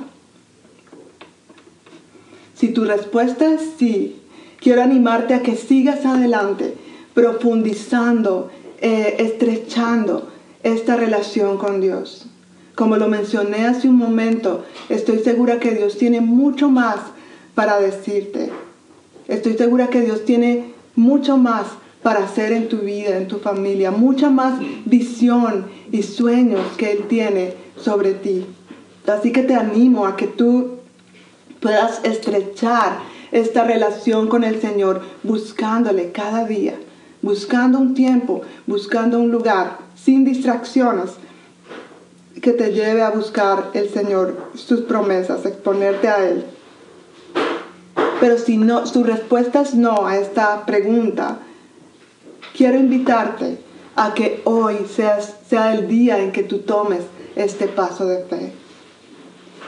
Si 2.66 2.72
tu 2.72 2.84
respuesta 2.84 3.54
es 3.54 3.62
sí, 3.78 4.16
quiero 4.60 4.82
animarte 4.82 5.36
a 5.36 5.44
que 5.44 5.56
sigas 5.56 6.04
adelante, 6.04 6.74
profundizando, 7.14 8.50
eh, 8.82 9.18
estrechando 9.20 10.30
esta 10.64 10.96
relación 10.96 11.60
con 11.60 11.80
Dios. 11.80 12.26
Como 12.74 12.98
lo 12.98 13.08
mencioné 13.08 13.68
hace 13.68 13.88
un 13.88 13.98
momento, 13.98 14.66
estoy 14.90 15.20
segura 15.20 15.60
que 15.60 15.76
Dios 15.76 16.00
tiene 16.00 16.22
mucho 16.22 16.72
más 16.72 16.96
para 17.54 17.80
decirte. 17.80 18.50
Estoy 19.28 19.54
segura 19.54 19.92
que 19.92 20.02
Dios 20.02 20.26
tiene 20.26 20.74
mucho 20.96 21.38
más 21.38 21.68
para 22.02 22.24
hacer 22.24 22.52
en 22.52 22.68
tu 22.68 22.78
vida, 22.78 23.16
en 23.16 23.28
tu 23.28 23.38
familia, 23.38 23.92
mucha 23.92 24.32
más 24.32 24.60
visión 24.86 25.68
y 25.92 26.02
sueños 26.02 26.62
que 26.78 26.94
Él 26.94 27.04
tiene 27.08 27.54
sobre 27.78 28.16
ti. 28.16 28.44
Así 29.06 29.32
que 29.32 29.44
te 29.44 29.54
animo 29.54 30.08
a 30.08 30.16
que 30.16 30.26
tú 30.26 30.75
puedas 31.66 32.00
estrechar 32.04 33.00
esta 33.32 33.64
relación 33.64 34.28
con 34.28 34.44
el 34.44 34.62
Señor 34.62 35.02
buscándole 35.24 36.12
cada 36.12 36.46
día, 36.46 36.76
buscando 37.24 37.80
un 37.80 37.96
tiempo, 37.96 38.44
buscando 38.68 39.18
un 39.18 39.32
lugar, 39.32 39.80
sin 39.96 40.26
distracciones, 40.26 41.14
que 42.40 42.52
te 42.52 42.72
lleve 42.72 43.02
a 43.02 43.10
buscar 43.10 43.72
el 43.74 43.90
Señor, 43.90 44.52
sus 44.54 44.82
promesas, 44.82 45.44
exponerte 45.48 46.08
a 46.08 46.30
Él. 46.30 46.46
Pero 48.20 48.38
si 48.38 48.58
no, 48.58 48.84
tu 48.84 49.04
respuesta 49.04 49.62
es 49.62 49.74
no 49.74 50.06
a 50.06 50.18
esta 50.18 50.68
pregunta, 50.68 51.40
quiero 52.56 52.78
invitarte 52.78 53.58
a 53.96 54.14
que 54.14 54.44
hoy 54.44 54.86
sea 54.86 55.74
el 55.74 55.88
día 55.88 56.20
en 56.20 56.32
que 56.32 56.44
tú 56.44 56.60
tomes 56.60 57.02
este 57.36 57.68
paso 57.68 58.06
de 58.06 58.24
fe. 58.26 58.54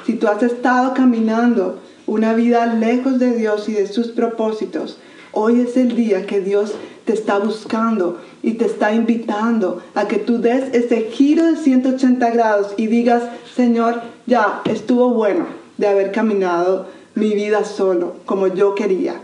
Si 0.06 0.14
tú 0.14 0.28
has 0.28 0.42
estado 0.42 0.94
caminando 0.94 1.80
una 2.08 2.34
vida 2.34 2.66
lejos 2.66 3.20
de 3.20 3.36
Dios 3.36 3.70
y 3.70 3.74
de 3.74 3.88
sus 3.88 4.08
propósitos, 4.08 4.98
hoy 5.34 5.62
es 5.62 5.78
el 5.78 5.96
día 5.96 6.26
que 6.26 6.40
Dios 6.40 6.74
te 7.06 7.14
está 7.14 7.38
buscando 7.38 8.20
y 8.42 8.54
te 8.54 8.66
está 8.66 8.94
invitando 8.94 9.82
a 9.94 10.08
que 10.08 10.18
tú 10.18 10.40
des 10.40 10.74
ese 10.74 11.10
giro 11.12 11.46
de 11.46 11.58
180 11.58 12.32
grados 12.32 12.74
y 12.78 12.88
digas, 12.88 13.24
Señor, 13.56 14.02
ya 14.26 14.62
estuvo 14.66 15.10
bueno 15.10 15.46
de 15.78 15.88
haber 15.88 16.12
caminado 16.12 16.88
mi 17.14 17.34
vida 17.34 17.66
solo 17.66 18.16
como 18.26 18.48
yo 18.48 18.74
quería. 18.74 19.22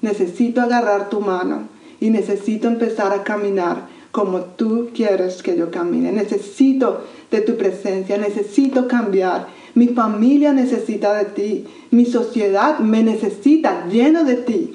Necesito 0.00 0.60
agarrar 0.60 1.10
tu 1.10 1.20
mano 1.20 1.68
y 2.00 2.10
necesito 2.10 2.68
empezar 2.68 3.12
a 3.12 3.22
caminar 3.22 3.88
como 4.10 4.40
tú 4.40 4.90
quieres 4.94 5.42
que 5.42 5.56
yo 5.56 5.70
camine. 5.70 6.12
Necesito 6.12 7.02
de 7.30 7.40
tu 7.40 7.56
presencia, 7.56 8.16
necesito 8.16 8.88
cambiar. 8.88 9.48
Mi 9.76 9.88
familia 9.88 10.54
necesita 10.54 11.12
de 11.12 11.26
ti, 11.26 11.66
mi 11.90 12.06
sociedad 12.06 12.78
me 12.78 13.02
necesita 13.02 13.86
lleno 13.88 14.24
de 14.24 14.36
ti. 14.36 14.74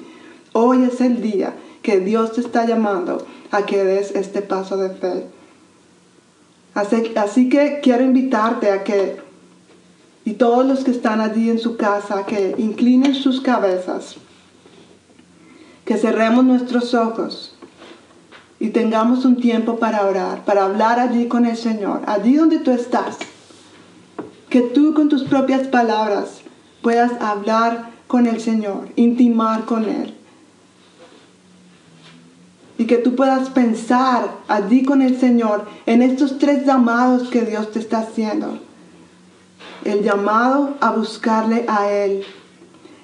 Hoy 0.52 0.84
es 0.84 1.00
el 1.00 1.20
día 1.20 1.54
que 1.82 1.98
Dios 1.98 2.34
te 2.34 2.40
está 2.40 2.66
llamando 2.66 3.26
a 3.50 3.66
que 3.66 3.82
des 3.82 4.12
este 4.12 4.42
paso 4.42 4.76
de 4.76 4.90
fe. 4.90 5.26
Así, 6.74 7.48
que 7.48 7.80
quiero 7.82 8.04
invitarte 8.04 8.70
a 8.70 8.84
que, 8.84 9.16
y 10.24 10.34
todos 10.34 10.64
los 10.64 10.84
que 10.84 10.92
están 10.92 11.20
allí 11.20 11.50
en 11.50 11.58
su 11.58 11.76
casa, 11.76 12.24
que 12.24 12.54
inclinen 12.56 13.16
sus 13.16 13.40
cabezas 13.40 14.16
que 15.84 15.96
cerremos 15.96 16.44
nuestros 16.44 16.94
ojos 16.94 17.56
y 18.60 18.68
tengamos 18.68 19.24
un 19.24 19.40
tiempo 19.40 19.80
para 19.80 20.06
orar, 20.06 20.44
para 20.44 20.66
hablar 20.66 21.00
allí 21.00 21.26
con 21.26 21.44
el 21.44 21.56
Señor, 21.56 22.02
allí 22.06 22.36
donde 22.36 22.60
tú 22.60 22.70
estás. 22.70 23.18
Que 24.52 24.60
tú 24.60 24.92
con 24.92 25.08
tus 25.08 25.24
propias 25.24 25.66
palabras 25.68 26.42
puedas 26.82 27.12
hablar 27.22 27.88
con 28.06 28.26
el 28.26 28.38
Señor, 28.38 28.90
intimar 28.96 29.64
con 29.64 29.84
Él. 29.84 30.14
Y 32.76 32.84
que 32.84 32.98
tú 32.98 33.16
puedas 33.16 33.48
pensar 33.48 34.28
allí 34.48 34.84
con 34.84 35.00
el 35.00 35.18
Señor 35.18 35.66
en 35.86 36.02
estos 36.02 36.38
tres 36.38 36.66
llamados 36.66 37.30
que 37.30 37.46
Dios 37.46 37.72
te 37.72 37.78
está 37.78 38.00
haciendo. 38.00 38.58
El 39.86 40.02
llamado 40.02 40.76
a 40.82 40.90
buscarle 40.90 41.64
a 41.66 41.90
Él. 41.90 42.22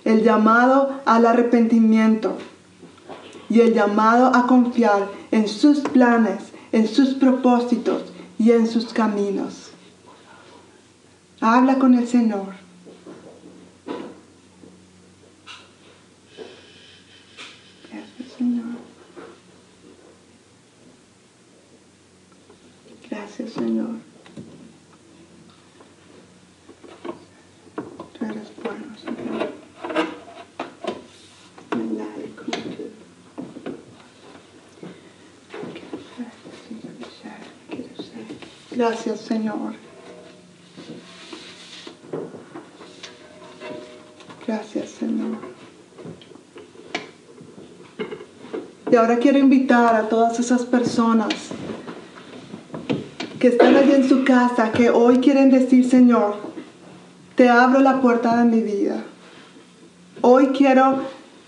El 0.05 0.23
llamado 0.25 1.01
al 1.07 1.25
arrepentimiento 1.25 2.37
y 3.49 3.61
el 3.61 3.73
llamado 3.73 4.37
a 4.37 4.47
confiar 4.47 5.09
en 5.31 5.49
sus 5.49 5.79
planes, 5.79 6.53
en 6.73 6.87
sus 6.87 7.15
propósitos 7.15 8.03
y 8.39 8.51
en 8.51 8.67
sus 8.67 8.93
caminos. 8.93 9.68
Habla 11.40 11.79
con 11.79 11.94
el 11.94 12.07
Señor. 12.09 12.55
Gracias, 17.90 18.33
Señor. 18.37 18.64
Gracias, 23.09 23.53
Señor. 23.53 23.88
Tú 28.18 28.24
eres 28.24 28.48
bueno, 28.62 28.98
Señor. 28.98 29.48
Gracias, 38.70 39.20
Señor. 39.20 39.88
Gracias, 44.49 44.89
Señor. 44.99 45.37
Y 48.91 48.97
ahora 48.97 49.19
quiero 49.19 49.37
invitar 49.37 49.95
a 49.95 50.09
todas 50.09 50.41
esas 50.41 50.63
personas 50.63 51.29
que 53.39 53.49
están 53.49 53.77
allí 53.77 53.93
en 53.93 54.09
su 54.09 54.25
casa, 54.25 54.73
que 54.73 54.89
hoy 54.89 55.19
quieren 55.19 55.51
decir, 55.51 55.87
Señor, 55.87 56.37
te 57.35 57.51
abro 57.51 57.81
la 57.81 58.01
puerta 58.01 58.39
de 58.39 58.45
mi 58.47 58.63
vida. 58.63 59.05
Hoy 60.23 60.47
quiero 60.57 61.01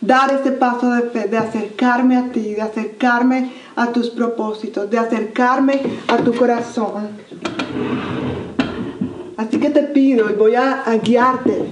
dar 0.02 0.34
ese 0.34 0.52
paso 0.52 0.92
de 0.92 1.04
fe, 1.04 1.26
de 1.26 1.38
acercarme 1.38 2.18
a 2.18 2.30
ti, 2.30 2.52
de 2.52 2.60
acercarme 2.60 3.50
a 3.76 3.92
tus 3.92 4.10
propósitos, 4.10 4.90
de 4.90 4.98
acercarme 4.98 5.80
a 6.06 6.18
tu 6.18 6.34
corazón. 6.34 7.08
Así 9.38 9.58
que 9.58 9.70
te 9.70 9.84
pido 9.84 10.28
y 10.28 10.34
voy 10.34 10.54
a, 10.54 10.84
guiarte 11.02 11.69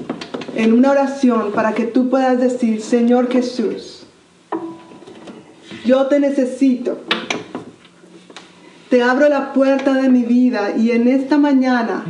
en 0.59 0.73
una 0.73 0.91
oración 0.91 1.53
para 1.55 1.73
que 1.73 1.85
tú 1.85 2.11
puedas 2.11 2.41
decir, 2.41 2.83
Señor 2.83 3.31
Jesús, 3.31 4.03
yo 5.87 6.07
te 6.09 6.19
necesito. 6.19 6.99
Te 8.91 9.01
abro 9.01 9.29
la 9.29 9.53
puerta 9.53 9.95
de 9.95 10.09
mi 10.09 10.25
vida 10.25 10.77
y 10.77 10.91
en 10.91 11.07
esta 11.07 11.39
mañana 11.39 12.05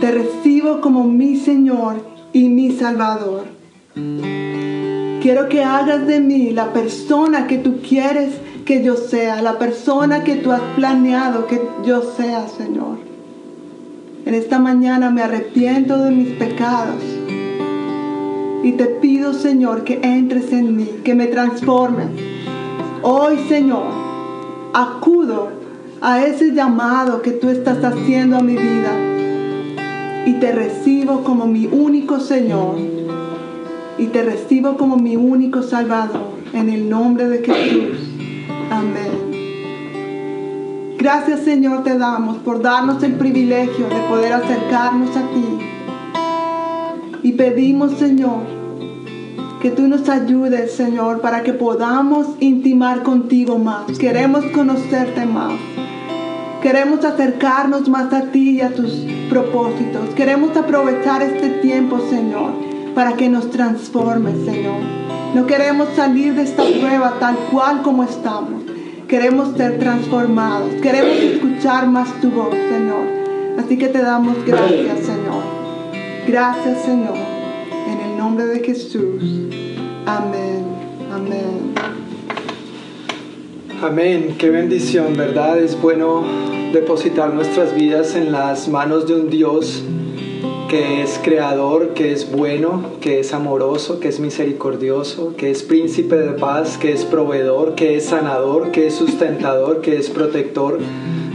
te 0.00 0.10
recibo 0.10 0.80
como 0.80 1.04
mi 1.04 1.36
Señor 1.36 2.02
y 2.32 2.48
mi 2.48 2.72
Salvador. 2.72 3.44
Quiero 5.20 5.50
que 5.50 5.62
hagas 5.62 6.06
de 6.06 6.18
mí 6.18 6.52
la 6.52 6.72
persona 6.72 7.46
que 7.46 7.58
tú 7.58 7.82
quieres 7.86 8.36
que 8.64 8.82
yo 8.82 8.96
sea, 8.96 9.42
la 9.42 9.58
persona 9.58 10.24
que 10.24 10.36
tú 10.36 10.50
has 10.50 10.62
planeado 10.76 11.46
que 11.46 11.60
yo 11.84 12.14
sea, 12.16 12.48
Señor. 12.48 12.96
En 14.24 14.32
esta 14.32 14.58
mañana 14.58 15.10
me 15.10 15.22
arrepiento 15.22 15.98
de 15.98 16.10
mis 16.10 16.28
pecados 16.38 17.02
y 18.62 18.72
te 18.72 18.86
pido, 18.86 19.32
Señor, 19.32 19.84
que 19.84 20.00
entres 20.02 20.52
en 20.52 20.76
mí, 20.76 21.00
que 21.04 21.14
me 21.14 21.26
transforme. 21.26 22.04
Hoy, 23.02 23.38
Señor, 23.48 23.84
acudo 24.74 25.48
a 26.00 26.24
ese 26.24 26.52
llamado 26.52 27.22
que 27.22 27.32
tú 27.32 27.48
estás 27.48 27.82
haciendo 27.84 28.36
a 28.36 28.42
mi 28.42 28.56
vida 28.56 28.92
y 30.26 30.34
te 30.34 30.52
recibo 30.52 31.24
como 31.24 31.46
mi 31.46 31.66
único 31.66 32.20
Señor 32.20 32.76
y 33.98 34.06
te 34.06 34.22
recibo 34.22 34.76
como 34.76 34.96
mi 34.96 35.16
único 35.16 35.62
Salvador 35.62 36.32
en 36.52 36.68
el 36.68 36.88
nombre 36.88 37.28
de 37.28 37.38
Jesús. 37.44 38.08
Amén. 38.70 39.30
Gracias 40.98 41.40
Señor 41.40 41.82
te 41.82 41.96
damos 41.96 42.38
por 42.38 42.60
darnos 42.60 43.02
el 43.02 43.14
privilegio 43.14 43.88
de 43.88 44.00
poder 44.08 44.34
acercarnos 44.34 45.16
a 45.16 45.20
ti. 45.20 45.69
Y 47.22 47.32
pedimos 47.32 47.92
Señor 47.98 48.60
que 49.60 49.70
tú 49.70 49.88
nos 49.88 50.08
ayudes 50.08 50.72
Señor 50.72 51.20
para 51.20 51.42
que 51.42 51.52
podamos 51.52 52.26
intimar 52.40 53.02
contigo 53.02 53.58
más. 53.58 53.98
Queremos 53.98 54.44
conocerte 54.46 55.26
más. 55.26 55.52
Queremos 56.62 57.04
acercarnos 57.04 57.88
más 57.88 58.12
a 58.12 58.30
ti 58.32 58.56
y 58.56 58.60
a 58.62 58.74
tus 58.74 59.06
propósitos. 59.28 60.10
Queremos 60.14 60.56
aprovechar 60.56 61.22
este 61.22 61.50
tiempo 61.60 61.98
Señor 62.08 62.52
para 62.94 63.12
que 63.14 63.28
nos 63.28 63.50
transformes 63.50 64.44
Señor. 64.44 64.80
No 65.34 65.46
queremos 65.46 65.88
salir 65.94 66.34
de 66.34 66.42
esta 66.42 66.64
prueba 66.64 67.16
tal 67.20 67.36
cual 67.52 67.82
como 67.82 68.02
estamos. 68.02 68.62
Queremos 69.06 69.56
ser 69.56 69.78
transformados. 69.78 70.72
Queremos 70.80 71.16
escuchar 71.16 71.86
más 71.86 72.08
tu 72.20 72.30
voz, 72.30 72.54
Señor. 72.54 73.06
Así 73.58 73.76
que 73.76 73.88
te 73.88 74.00
damos 74.00 74.36
gracias, 74.46 75.00
Señor. 75.00 75.29
Gracias, 76.30 76.82
Señor. 76.82 77.16
En 77.88 78.00
el 78.08 78.16
nombre 78.16 78.46
de 78.46 78.60
Jesús. 78.60 79.20
Amén. 80.06 80.64
Amén. 81.12 81.74
Amén. 83.82 84.36
Qué 84.38 84.48
bendición, 84.48 85.16
¿verdad? 85.16 85.58
Es 85.58 85.80
bueno 85.82 86.22
depositar 86.72 87.34
nuestras 87.34 87.74
vidas 87.74 88.14
en 88.14 88.30
las 88.30 88.68
manos 88.68 89.08
de 89.08 89.14
un 89.16 89.28
Dios 89.28 89.82
que 90.68 91.02
es 91.02 91.18
creador, 91.20 91.94
que 91.94 92.12
es 92.12 92.30
bueno, 92.30 92.84
que 93.00 93.18
es 93.18 93.34
amoroso, 93.34 93.98
que 93.98 94.06
es 94.06 94.20
misericordioso, 94.20 95.34
que 95.36 95.50
es 95.50 95.64
príncipe 95.64 96.14
de 96.14 96.30
paz, 96.34 96.78
que 96.78 96.92
es 96.92 97.04
proveedor, 97.04 97.74
que 97.74 97.96
es 97.96 98.04
sanador, 98.04 98.70
que 98.70 98.86
es 98.86 98.94
sustentador, 98.94 99.80
que 99.80 99.96
es 99.96 100.08
protector. 100.08 100.78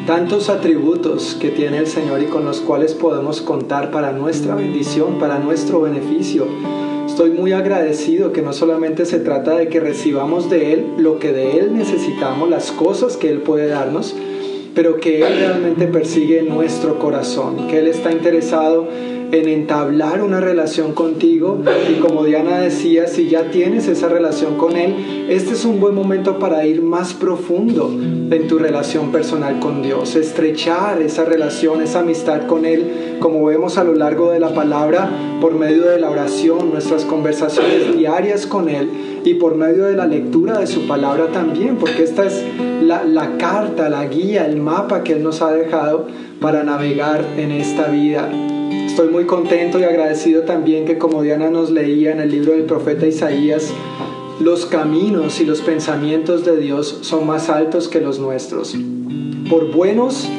Tantos 0.05 0.49
atributos 0.49 1.35
que 1.41 1.49
tiene 1.49 1.79
el 1.79 1.87
Señor 1.87 2.21
y 2.21 2.25
con 2.25 2.45
los 2.45 2.61
cuales 2.61 2.93
podemos 2.93 3.41
contar 3.41 3.89
para 3.89 4.11
nuestra 4.11 4.53
bendición, 4.53 5.17
para 5.17 5.39
nuestro 5.39 5.81
beneficio. 5.81 6.45
Estoy 7.07 7.31
muy 7.31 7.53
agradecido 7.53 8.31
que 8.31 8.43
no 8.43 8.53
solamente 8.53 9.07
se 9.07 9.17
trata 9.17 9.55
de 9.55 9.67
que 9.67 9.79
recibamos 9.79 10.47
de 10.47 10.73
Él 10.73 10.85
lo 10.99 11.17
que 11.17 11.33
de 11.33 11.57
Él 11.57 11.75
necesitamos, 11.75 12.51
las 12.51 12.71
cosas 12.71 13.17
que 13.17 13.31
Él 13.31 13.39
puede 13.39 13.65
darnos, 13.65 14.15
pero 14.75 14.97
que 14.97 15.25
Él 15.25 15.39
realmente 15.39 15.87
persigue 15.87 16.43
nuestro 16.43 16.99
corazón, 16.99 17.65
que 17.67 17.79
Él 17.79 17.87
está 17.87 18.11
interesado 18.11 18.87
en 19.31 19.49
entablar 19.49 20.21
una 20.21 20.39
relación 20.39 20.93
contigo 20.93 21.61
y 21.89 21.99
como 21.99 22.23
Diana 22.23 22.59
decía, 22.59 23.07
si 23.07 23.27
ya 23.29 23.49
tienes 23.51 23.87
esa 23.87 24.07
relación 24.07 24.57
con 24.57 24.77
Él, 24.77 25.25
este 25.29 25.53
es 25.53 25.65
un 25.65 25.79
buen 25.79 25.95
momento 25.95 26.39
para 26.39 26.65
ir 26.65 26.81
más 26.81 27.13
profundo 27.13 27.89
en 27.89 28.47
tu 28.47 28.57
relación 28.57 29.11
personal 29.11 29.59
con 29.59 29.81
Dios, 29.81 30.15
estrechar 30.15 31.01
esa 31.01 31.25
relación, 31.25 31.81
esa 31.81 31.99
amistad 31.99 32.47
con 32.47 32.65
Él, 32.65 33.17
como 33.19 33.43
vemos 33.45 33.77
a 33.77 33.83
lo 33.83 33.93
largo 33.93 34.31
de 34.31 34.39
la 34.39 34.53
palabra, 34.53 35.09
por 35.41 35.53
medio 35.55 35.83
de 35.83 35.99
la 35.99 36.09
oración, 36.09 36.71
nuestras 36.71 37.05
conversaciones 37.05 37.95
diarias 37.95 38.45
con 38.45 38.69
Él 38.69 38.89
y 39.23 39.35
por 39.35 39.55
medio 39.55 39.85
de 39.85 39.95
la 39.95 40.05
lectura 40.05 40.59
de 40.59 40.67
su 40.67 40.87
palabra 40.87 41.27
también, 41.27 41.77
porque 41.77 42.03
esta 42.03 42.25
es 42.25 42.43
la, 42.81 43.37
carta, 43.37 43.89
la 43.89 44.05
guía, 44.05 44.45
el 44.45 44.57
mapa 44.57 45.03
que 45.03 45.13
Él 45.13 45.23
nos 45.23 45.41
ha 45.41 45.51
dejado 45.51 46.07
para 46.39 46.63
navegar 46.63 47.25
en 47.37 47.51
esta 47.51 47.87
vida. 47.87 48.29
Estoy 48.95 49.09
muy 49.09 49.25
contento 49.25 49.77
y 49.77 49.83
agradecido 49.83 50.43
también 50.43 50.85
que 50.85 50.97
como 50.97 51.21
Diana 51.21 51.49
nos 51.49 51.69
leía 51.69 52.13
en 52.13 52.21
el 52.21 52.31
libro 52.31 52.53
del 52.53 52.63
profeta 52.63 53.05
Isaías, 53.05 53.73
los 54.39 54.65
caminos 54.65 55.41
y 55.41 55.45
los 55.45 55.59
pensamientos 55.59 56.45
de 56.45 56.55
Dios 56.55 56.99
son 57.01 57.27
más 57.27 57.49
altos 57.49 57.89
que 57.89 57.99
los 57.99 58.19
nuestros. 58.19 58.73
Por 59.49 59.73
buenos 59.73 60.29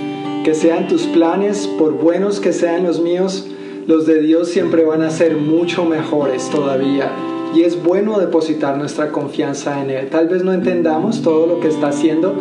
que 0.42 0.55
sean 0.55 0.88
tus 0.88 1.03
planes, 1.03 1.66
por 1.66 1.92
buenos 1.92 2.40
que 2.40 2.55
sean 2.55 2.85
los 2.85 2.99
míos, 2.99 3.47
los 3.87 4.07
de 4.07 4.23
Dios 4.23 4.49
siempre 4.49 4.87
van 4.87 5.03
a 5.03 5.11
ser 5.11 5.37
mucho 5.37 5.85
mejores 5.85 6.49
todavía. 6.49 7.12
Y 7.55 7.61
es 7.61 7.85
bueno 7.85 8.19
depositar 8.19 8.79
nuestra 8.79 9.12
confianza 9.12 9.83
en 9.83 9.90
Él. 9.90 10.09
Tal 10.09 10.29
vez 10.29 10.45
no 10.45 10.55
entendamos 10.55 11.21
todo 11.21 11.47
lo 11.47 11.61
que 11.61 11.69
está 11.69 11.88
haciendo, 11.88 12.33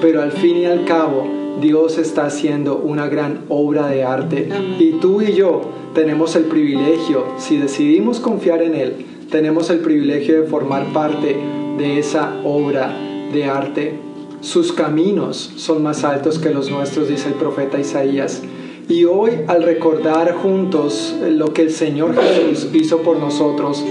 pero 0.00 0.22
al 0.22 0.30
fin 0.30 0.56
y 0.56 0.66
al 0.66 0.84
cabo 0.84 1.43
Dios 1.60 1.98
está 1.98 2.26
haciendo 2.26 2.76
una 2.76 3.08
gran 3.08 3.44
obra 3.48 3.88
de 3.88 4.04
arte 4.04 4.48
y 4.78 4.92
tú 5.00 5.22
y 5.22 5.32
yo 5.32 5.62
tenemos 5.94 6.34
el 6.36 6.44
privilegio, 6.44 7.24
si 7.38 7.56
decidimos 7.56 8.20
confiar 8.20 8.62
en 8.62 8.74
Él, 8.74 9.06
tenemos 9.30 9.70
el 9.70 9.78
privilegio 9.78 10.42
de 10.42 10.48
formar 10.48 10.92
parte 10.92 11.36
de 11.78 11.98
esa 11.98 12.40
obra 12.44 12.96
de 13.32 13.44
arte. 13.44 13.94
Sus 14.40 14.72
caminos 14.72 15.52
son 15.56 15.82
más 15.82 16.04
altos 16.04 16.38
que 16.38 16.50
los 16.50 16.70
nuestros, 16.70 17.08
dice 17.08 17.28
el 17.28 17.34
profeta 17.34 17.78
Isaías. 17.78 18.42
Y 18.88 19.04
hoy 19.04 19.30
al 19.46 19.62
recordar 19.62 20.34
juntos 20.34 21.14
lo 21.26 21.54
que 21.54 21.62
el 21.62 21.70
Señor 21.70 22.14
Jesús 22.14 22.68
hizo 22.74 22.98
por 22.98 23.18
nosotros, 23.18 23.82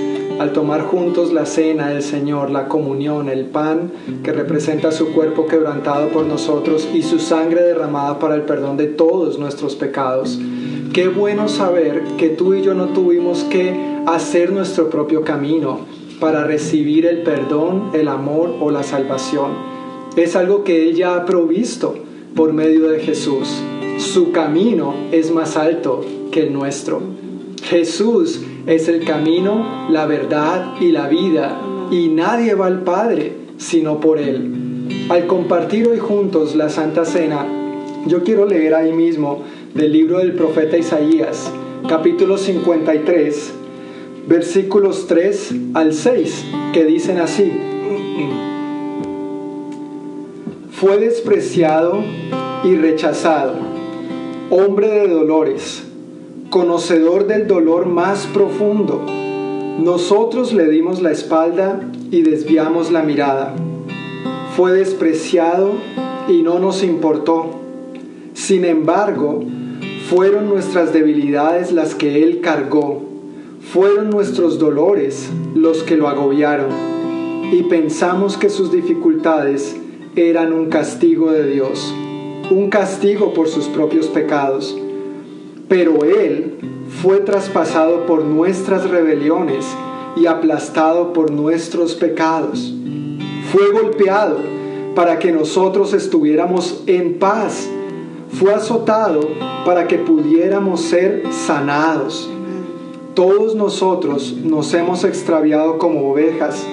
al 0.43 0.51
tomar 0.51 0.81
juntos 0.81 1.31
la 1.31 1.45
cena 1.45 1.87
del 1.87 2.03
Señor, 2.03 2.51
la 2.51 2.67
comunión, 2.67 3.29
el 3.29 3.45
pan 3.45 3.93
que 4.23 4.33
representa 4.33 4.91
su 4.91 5.13
cuerpo 5.13 5.47
quebrantado 5.47 6.09
por 6.09 6.25
nosotros 6.25 6.85
y 6.93 7.01
su 7.01 7.19
sangre 7.19 7.63
derramada 7.63 8.19
para 8.19 8.35
el 8.35 8.41
perdón 8.41 8.75
de 8.75 8.87
todos 8.87 9.39
nuestros 9.39 9.75
pecados. 9.75 10.37
Qué 10.91 11.07
bueno 11.07 11.47
saber 11.47 12.03
que 12.17 12.27
tú 12.27 12.53
y 12.53 12.61
yo 12.61 12.73
no 12.73 12.87
tuvimos 12.87 13.45
que 13.45 13.73
hacer 14.05 14.51
nuestro 14.51 14.89
propio 14.89 15.23
camino 15.23 15.79
para 16.19 16.43
recibir 16.43 17.05
el 17.05 17.23
perdón, 17.23 17.91
el 17.93 18.09
amor 18.09 18.53
o 18.59 18.69
la 18.69 18.83
salvación. 18.83 19.51
Es 20.17 20.35
algo 20.35 20.65
que 20.65 20.89
Él 20.89 20.95
ya 20.95 21.15
ha 21.15 21.25
provisto 21.25 21.95
por 22.35 22.51
medio 22.51 22.89
de 22.89 22.99
Jesús. 22.99 23.47
Su 23.97 24.33
camino 24.33 24.93
es 25.13 25.31
más 25.31 25.55
alto 25.55 26.01
que 26.31 26.43
el 26.43 26.53
nuestro. 26.53 27.01
Jesús 27.63 28.41
es 28.65 28.87
el 28.87 29.03
camino, 29.03 29.87
la 29.89 30.05
verdad 30.05 30.75
y 30.79 30.91
la 30.91 31.07
vida, 31.07 31.59
y 31.91 32.07
nadie 32.07 32.55
va 32.55 32.67
al 32.67 32.81
Padre 32.83 33.33
sino 33.57 33.99
por 33.99 34.19
Él. 34.19 35.07
Al 35.09 35.27
compartir 35.27 35.87
hoy 35.87 35.99
juntos 35.99 36.55
la 36.55 36.69
Santa 36.69 37.05
Cena, 37.05 37.45
yo 38.07 38.23
quiero 38.23 38.45
leer 38.45 38.73
ahí 38.73 38.91
mismo 38.91 39.43
del 39.73 39.93
libro 39.93 40.19
del 40.19 40.33
profeta 40.33 40.77
Isaías, 40.77 41.51
capítulo 41.87 42.37
53, 42.37 43.53
versículos 44.27 45.07
3 45.07 45.55
al 45.73 45.93
6, 45.93 46.45
que 46.73 46.85
dicen 46.85 47.19
así. 47.19 47.51
Fue 50.71 50.97
despreciado 50.97 52.03
y 52.63 52.75
rechazado, 52.75 53.55
hombre 54.49 54.89
de 54.89 55.07
dolores 55.07 55.82
conocedor 56.53 57.25
del 57.25 57.47
dolor 57.47 57.87
más 57.87 58.27
profundo. 58.27 59.01
Nosotros 59.79 60.53
le 60.53 60.67
dimos 60.67 61.01
la 61.01 61.11
espalda 61.11 61.81
y 62.11 62.21
desviamos 62.21 62.91
la 62.91 63.01
mirada. 63.01 63.55
Fue 64.55 64.71
despreciado 64.73 65.71
y 66.29 66.43
no 66.43 66.59
nos 66.59 66.83
importó. 66.83 67.59
Sin 68.35 68.65
embargo, 68.65 69.43
fueron 70.07 70.47
nuestras 70.47 70.93
debilidades 70.93 71.71
las 71.71 71.95
que 71.95 72.21
Él 72.21 72.39
cargó. 72.41 73.01
Fueron 73.71 74.11
nuestros 74.11 74.59
dolores 74.59 75.31
los 75.55 75.81
que 75.81 75.97
lo 75.97 76.07
agobiaron. 76.07 76.69
Y 77.51 77.63
pensamos 77.63 78.37
que 78.37 78.49
sus 78.51 78.71
dificultades 78.71 79.75
eran 80.15 80.53
un 80.53 80.69
castigo 80.69 81.31
de 81.31 81.47
Dios, 81.47 81.91
un 82.51 82.69
castigo 82.69 83.33
por 83.33 83.47
sus 83.47 83.65
propios 83.69 84.05
pecados 84.05 84.77
pero 85.73 86.03
Él 86.05 86.59
fue 87.01 87.21
traspasado 87.21 88.05
por 88.05 88.23
nuestras 88.23 88.87
rebeliones 88.87 89.65
y 90.15 90.27
aplastado 90.27 91.13
por 91.13 91.31
nuestros 91.31 91.95
pecados. 91.95 92.71
Fue 93.51 93.71
golpeado 93.71 94.37
para 94.93 95.17
que 95.17 95.31
nosotros 95.31 95.95
estuviéramos 95.95 96.83
en 96.85 97.17
paz. 97.17 97.67
Fue 98.29 98.53
azotado 98.53 99.21
para 99.65 99.87
que 99.87 99.97
pudiéramos 99.97 100.79
ser 100.79 101.23
sanados. 101.31 102.29
todos 103.15 103.55
nosotros 103.55 104.31
nos 104.43 104.71
hemos 104.75 105.03
extraviado 105.03 105.79
como 105.79 106.11
ovejas. 106.11 106.63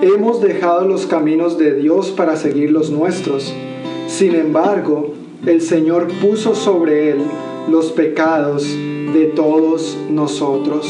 Hemos 0.00 0.40
dejado 0.40 0.88
los 0.88 1.04
caminos 1.04 1.58
de 1.58 1.74
Dios 1.74 2.12
para 2.12 2.34
seguir 2.36 2.70
los 2.70 2.90
nuestros. 2.90 3.52
Sin 4.06 4.34
embargo, 4.34 5.12
el 5.44 5.60
Señor 5.60 6.08
puso 6.22 6.54
sobre 6.54 7.10
él 7.10 7.18
los 7.70 7.92
pecados 7.92 8.64
de 8.64 9.32
todos 9.34 9.96
nosotros. 10.10 10.86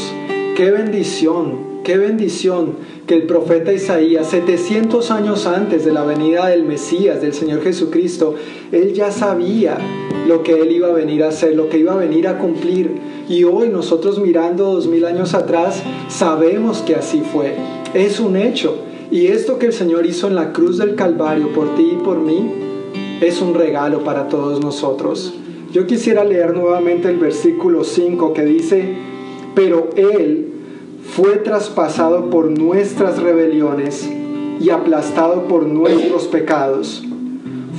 Qué 0.55 0.71
bendición, 0.71 1.81
qué 1.83 1.97
bendición 1.97 2.73
que 3.05 3.15
el 3.15 3.23
profeta 3.23 3.73
Isaías, 3.73 4.27
700 4.27 5.11
años 5.11 5.45
antes 5.47 5.83
de 5.83 5.91
la 5.91 6.03
venida 6.03 6.47
del 6.47 6.63
Mesías, 6.63 7.21
del 7.21 7.33
Señor 7.33 7.61
Jesucristo, 7.63 8.35
él 8.71 8.93
ya 8.93 9.11
sabía 9.11 9.77
lo 10.27 10.43
que 10.43 10.61
él 10.61 10.71
iba 10.71 10.89
a 10.89 10.93
venir 10.93 11.23
a 11.23 11.29
hacer, 11.29 11.55
lo 11.55 11.69
que 11.69 11.79
iba 11.79 11.93
a 11.93 11.97
venir 11.97 12.27
a 12.27 12.37
cumplir. 12.37 12.91
Y 13.27 13.43
hoy 13.43 13.69
nosotros 13.69 14.19
mirando 14.19 14.73
dos 14.73 14.87
mil 14.87 15.05
años 15.05 15.33
atrás, 15.33 15.81
sabemos 16.07 16.79
que 16.83 16.95
así 16.95 17.21
fue. 17.21 17.55
Es 17.93 18.19
un 18.19 18.37
hecho. 18.37 18.77
Y 19.11 19.27
esto 19.27 19.57
que 19.57 19.65
el 19.65 19.73
Señor 19.73 20.05
hizo 20.05 20.27
en 20.27 20.35
la 20.35 20.53
cruz 20.53 20.77
del 20.77 20.95
Calvario 20.95 21.51
por 21.51 21.75
ti 21.75 21.93
y 21.93 22.03
por 22.03 22.19
mí, 22.19 22.51
es 23.21 23.41
un 23.41 23.55
regalo 23.55 24.03
para 24.03 24.27
todos 24.27 24.61
nosotros. 24.61 25.33
Yo 25.71 25.85
quisiera 25.85 26.23
leer 26.23 26.55
nuevamente 26.55 27.09
el 27.09 27.17
versículo 27.19 27.83
5 27.83 28.33
que 28.33 28.43
dice, 28.43 28.95
pero 29.53 29.89
Él 29.95 30.51
fue 31.03 31.37
traspasado 31.37 32.31
por 32.31 32.49
nuestras 32.49 33.21
rebeliones 33.21 34.09
y 34.59 34.71
aplastado 34.71 35.47
por 35.47 35.67
nuestros 35.67 36.25
pecados. 36.25 37.03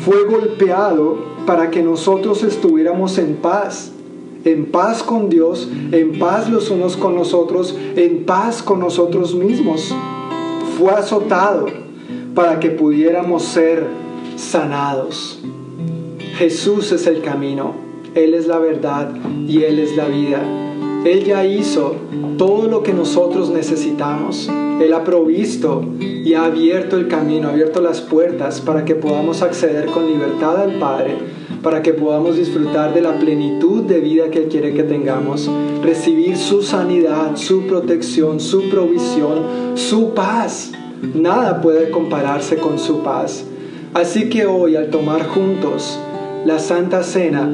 Fue 0.04 0.24
golpeado 0.24 1.18
para 1.46 1.70
que 1.70 1.82
nosotros 1.82 2.44
estuviéramos 2.44 3.18
en 3.18 3.34
paz, 3.34 3.90
en 4.44 4.66
paz 4.66 5.02
con 5.02 5.28
Dios, 5.28 5.68
en 5.90 6.16
paz 6.20 6.48
los 6.48 6.70
unos 6.70 6.96
con 6.96 7.16
nosotros, 7.16 7.76
en 7.96 8.24
paz 8.24 8.62
con 8.62 8.78
nosotros 8.78 9.34
mismos. 9.34 9.92
Fue 10.78 10.92
azotado 10.92 11.66
para 12.36 12.60
que 12.60 12.70
pudiéramos 12.70 13.42
ser 13.42 13.84
sanados. 14.36 15.40
Jesús 16.40 16.90
es 16.92 17.06
el 17.06 17.20
camino, 17.20 17.74
Él 18.14 18.32
es 18.32 18.46
la 18.46 18.58
verdad 18.58 19.12
y 19.46 19.62
Él 19.64 19.78
es 19.78 19.94
la 19.94 20.06
vida. 20.06 20.40
Él 21.04 21.22
ya 21.22 21.44
hizo 21.44 21.96
todo 22.38 22.66
lo 22.66 22.82
que 22.82 22.94
nosotros 22.94 23.50
necesitamos. 23.50 24.48
Él 24.80 24.94
ha 24.94 25.04
provisto 25.04 25.84
y 26.00 26.32
ha 26.32 26.46
abierto 26.46 26.96
el 26.96 27.08
camino, 27.08 27.48
ha 27.48 27.52
abierto 27.52 27.82
las 27.82 28.00
puertas 28.00 28.62
para 28.62 28.86
que 28.86 28.94
podamos 28.94 29.42
acceder 29.42 29.84
con 29.90 30.06
libertad 30.06 30.62
al 30.62 30.78
Padre, 30.78 31.18
para 31.62 31.82
que 31.82 31.92
podamos 31.92 32.38
disfrutar 32.38 32.94
de 32.94 33.02
la 33.02 33.18
plenitud 33.18 33.82
de 33.82 34.00
vida 34.00 34.30
que 34.30 34.44
Él 34.44 34.48
quiere 34.48 34.72
que 34.72 34.84
tengamos, 34.84 35.50
recibir 35.82 36.38
su 36.38 36.62
sanidad, 36.62 37.36
su 37.36 37.66
protección, 37.66 38.40
su 38.40 38.70
provisión, 38.70 39.42
su 39.74 40.14
paz. 40.14 40.72
Nada 41.14 41.60
puede 41.60 41.90
compararse 41.90 42.56
con 42.56 42.78
su 42.78 43.02
paz. 43.02 43.44
Así 43.92 44.30
que 44.30 44.46
hoy 44.46 44.76
al 44.76 44.88
tomar 44.88 45.26
juntos 45.26 45.98
la 46.44 46.58
Santa 46.58 47.02
Cena, 47.02 47.48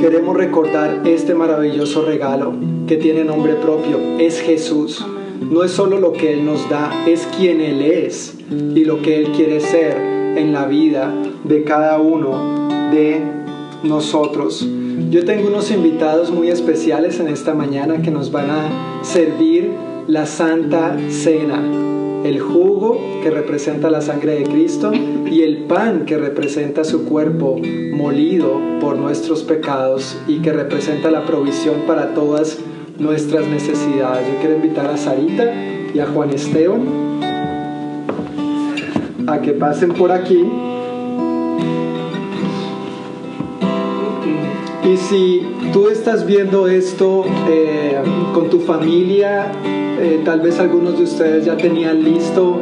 queremos 0.00 0.36
recordar 0.36 1.02
este 1.06 1.34
maravilloso 1.34 2.04
regalo 2.04 2.54
que 2.86 2.96
tiene 2.96 3.24
nombre 3.24 3.54
propio, 3.54 3.98
es 4.18 4.40
Jesús. 4.40 5.04
No 5.40 5.64
es 5.64 5.70
solo 5.70 5.98
lo 5.98 6.12
que 6.12 6.34
Él 6.34 6.44
nos 6.44 6.68
da, 6.68 6.90
es 7.06 7.26
quien 7.38 7.60
Él 7.60 7.80
es 7.80 8.36
y 8.50 8.84
lo 8.84 9.00
que 9.00 9.18
Él 9.18 9.32
quiere 9.32 9.60
ser 9.60 9.96
en 9.96 10.52
la 10.52 10.66
vida 10.66 11.12
de 11.44 11.64
cada 11.64 11.98
uno 11.98 12.68
de 12.90 13.22
nosotros. 13.82 14.66
Yo 15.10 15.24
tengo 15.24 15.48
unos 15.48 15.70
invitados 15.70 16.30
muy 16.30 16.48
especiales 16.48 17.20
en 17.20 17.28
esta 17.28 17.54
mañana 17.54 18.02
que 18.02 18.10
nos 18.10 18.30
van 18.30 18.50
a 18.50 19.02
servir 19.02 19.72
la 20.06 20.26
Santa 20.26 20.96
Cena 21.08 21.62
el 22.24 22.40
jugo 22.40 22.98
que 23.22 23.30
representa 23.30 23.90
la 23.90 24.00
sangre 24.00 24.34
de 24.34 24.44
Cristo 24.44 24.92
y 24.92 25.42
el 25.42 25.64
pan 25.64 26.04
que 26.04 26.18
representa 26.18 26.84
su 26.84 27.04
cuerpo 27.04 27.58
molido 27.92 28.60
por 28.80 28.96
nuestros 28.96 29.42
pecados 29.42 30.18
y 30.26 30.40
que 30.40 30.52
representa 30.52 31.10
la 31.10 31.24
provisión 31.24 31.82
para 31.86 32.14
todas 32.14 32.58
nuestras 32.98 33.46
necesidades. 33.46 34.26
Yo 34.28 34.38
quiero 34.40 34.56
invitar 34.56 34.86
a 34.86 34.96
Sarita 34.96 35.52
y 35.94 35.98
a 35.98 36.06
Juan 36.06 36.30
Esteban 36.30 37.10
a 39.26 39.40
que 39.40 39.52
pasen 39.52 39.92
por 39.92 40.12
aquí. 40.12 40.44
Y 44.82 44.96
si 44.96 45.46
tú 45.72 45.88
estás 45.88 46.26
viendo 46.26 46.66
esto 46.66 47.24
eh, 47.48 48.00
con 48.34 48.50
tu 48.50 48.60
familia, 48.60 49.52
eh, 50.02 50.22
tal 50.24 50.40
vez 50.40 50.58
algunos 50.58 50.96
de 50.96 51.04
ustedes 51.04 51.44
ya 51.44 51.56
tenían 51.56 52.02
listo 52.02 52.58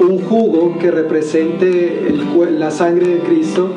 un 0.00 0.18
jugo 0.18 0.76
que 0.78 0.90
represente 0.90 2.14
la 2.50 2.70
sangre 2.70 3.06
de 3.14 3.18
Cristo 3.20 3.70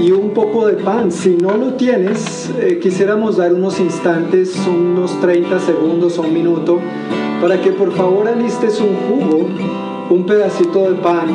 y 0.00 0.12
un 0.12 0.30
poco 0.30 0.66
de 0.66 0.74
pan. 0.74 1.10
Si 1.10 1.36
no 1.36 1.56
lo 1.56 1.74
tienes, 1.74 2.52
eh, 2.60 2.78
quisiéramos 2.80 3.36
dar 3.36 3.52
unos 3.52 3.80
instantes, 3.80 4.56
unos 4.66 5.20
30 5.20 5.58
segundos 5.58 6.18
o 6.18 6.22
un 6.22 6.32
minuto, 6.32 6.78
para 7.40 7.60
que 7.60 7.72
por 7.72 7.92
favor 7.92 8.28
alistes 8.28 8.80
un 8.80 8.96
jugo, 9.08 9.48
un 10.10 10.24
pedacito 10.24 10.88
de 10.88 10.94
pan 11.00 11.28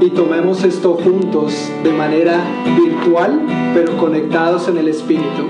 y 0.00 0.10
tomemos 0.10 0.64
esto 0.64 0.94
juntos 0.94 1.70
de 1.84 1.92
manera 1.92 2.40
virtual, 2.80 3.40
pero 3.74 3.96
conectados 3.96 4.68
en 4.68 4.78
el 4.78 4.88
Espíritu. 4.88 5.44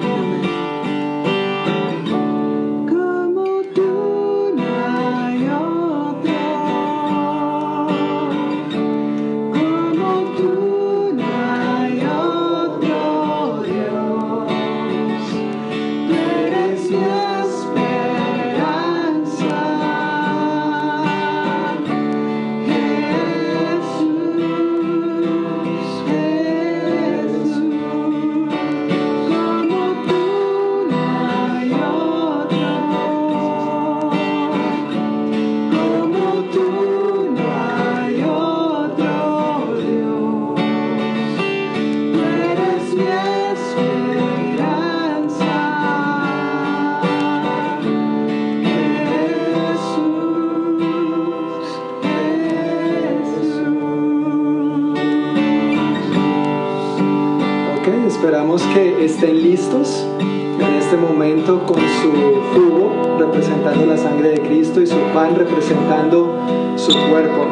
Con 61.67 61.81
su 61.81 62.11
jugo 62.55 63.17
representando 63.19 63.87
la 63.87 63.97
sangre 63.97 64.31
de 64.31 64.41
Cristo 64.41 64.81
y 64.81 64.87
su 64.87 64.99
pan 65.15 65.35
representando 65.37 66.35
su 66.77 66.93
cuerpo. 66.93 67.47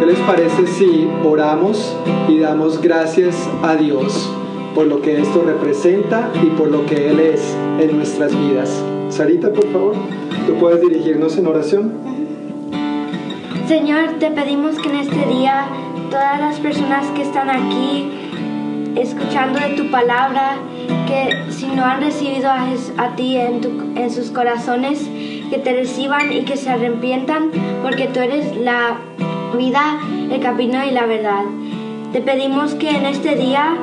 ¿Qué 0.00 0.06
les 0.06 0.18
parece 0.20 0.66
si 0.66 1.08
oramos 1.24 1.96
y 2.28 2.38
damos 2.38 2.80
gracias 2.80 3.48
a 3.62 3.76
Dios 3.76 4.30
por 4.74 4.86
lo 4.86 5.00
que 5.00 5.20
esto 5.20 5.42
representa 5.44 6.30
y 6.42 6.46
por 6.46 6.68
lo 6.68 6.86
que 6.86 7.10
Él 7.10 7.20
es 7.20 7.56
en 7.80 7.96
nuestras 7.96 8.36
vidas? 8.36 8.82
Sarita, 9.10 9.52
por 9.52 9.66
favor, 9.70 9.94
tú 10.46 10.54
puedes 10.54 10.80
dirigirnos 10.80 11.36
en 11.36 11.46
oración. 11.46 11.92
Señor, 13.68 14.14
te 14.18 14.30
pedimos 14.30 14.76
que 14.78 14.88
en 14.88 14.96
este 14.96 15.26
día 15.26 15.66
todas 16.10 16.40
las 16.40 16.58
personas 16.60 17.06
que 17.14 17.22
están 17.22 17.48
aquí 17.48 18.10
escuchando 18.96 19.58
de 19.58 19.76
tu 19.76 19.90
palabra, 19.90 20.56
que 21.12 21.52
si 21.52 21.66
no 21.66 21.84
han 21.84 22.00
recibido 22.00 22.48
a, 22.48 22.68
a 22.96 23.16
ti 23.16 23.36
en, 23.36 23.60
en, 23.96 24.10
sus 24.10 24.30
corazones, 24.30 25.06
que 25.50 25.58
te 25.58 25.74
reciban 25.74 26.32
y 26.32 26.42
que 26.42 26.56
se 26.56 26.70
arrepientan, 26.70 27.50
porque 27.82 28.06
tú 28.06 28.20
eres 28.20 28.56
la 28.56 28.96
vida, 29.56 29.98
el 30.30 30.40
camino 30.40 30.82
y 30.84 30.90
la 30.90 31.04
verdad. 31.04 31.44
Te 32.12 32.20
pedimos 32.22 32.74
que 32.74 32.90
en 32.90 33.04
este 33.04 33.36
día 33.36 33.74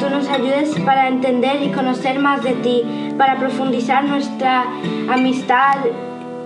tú 0.00 0.08
nos 0.08 0.28
ayudes 0.28 0.78
para 0.80 1.08
entender 1.08 1.62
y 1.62 1.68
conocer 1.68 2.18
más 2.20 2.42
de 2.42 2.52
ti, 2.52 2.82
para 3.18 3.36
profundizar 3.36 4.04
nuestra 4.04 4.64
amistad 5.10 5.76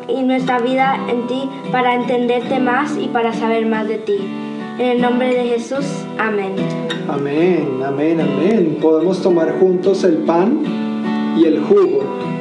y 0.09 0.22
nuestra 0.22 0.59
vida 0.59 0.99
en 1.09 1.26
ti, 1.28 1.49
para 1.70 1.95
entenderte 1.95 2.59
más 2.59 2.97
y 2.99 3.07
para 3.07 3.32
saber 3.32 3.66
más 3.66 3.86
de 3.86 3.99
ti. 3.99 4.18
En 4.83 4.89
el 4.89 5.01
nombre 5.01 5.33
de 5.33 5.45
Jesús, 5.45 5.85
amén. 6.18 6.57
Amén, 7.07 7.80
amén, 7.87 8.20
amén. 8.20 8.78
Podemos 8.83 9.22
tomar 9.22 9.61
juntos 9.61 10.03
el 10.03 10.24
pan 10.24 10.64
y 11.39 11.45
el 11.45 11.62
jugo. 11.62 12.32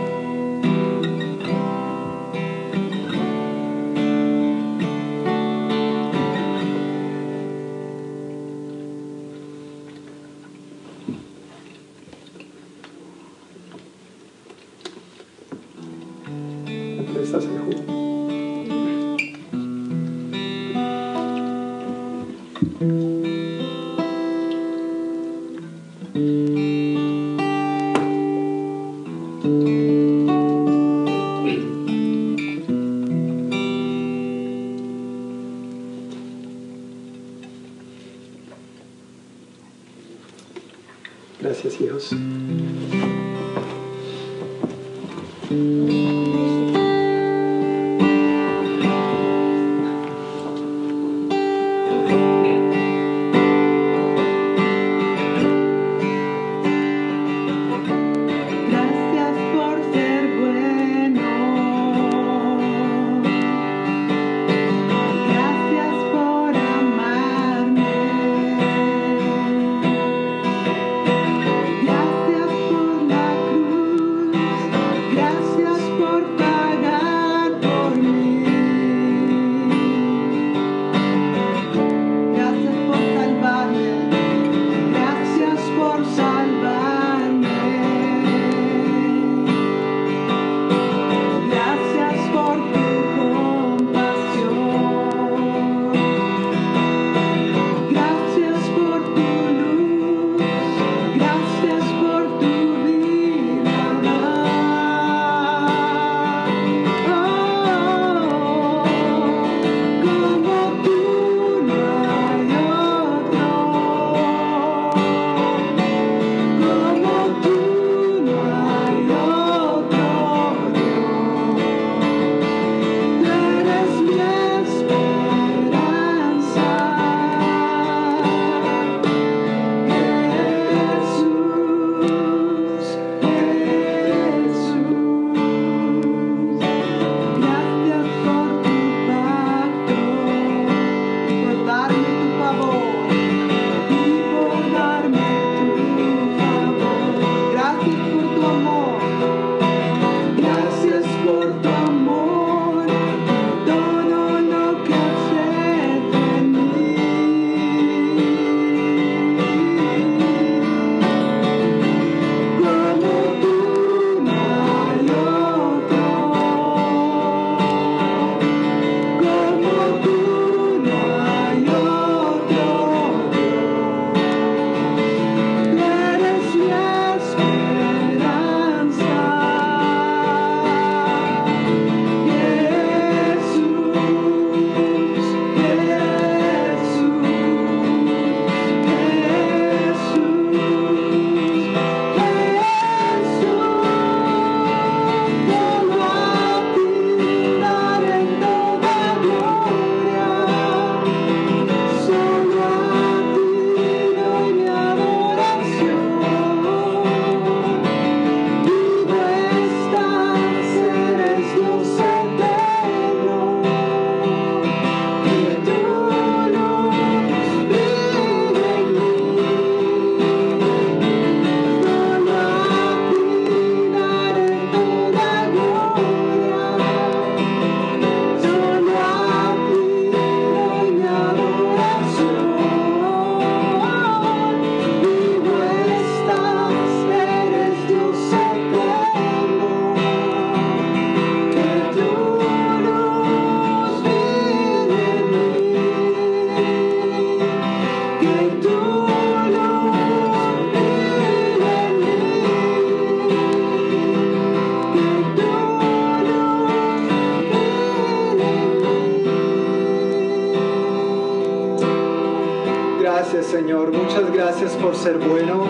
Por 264.82 264.96
ser 264.96 265.18
bueno, 265.20 265.66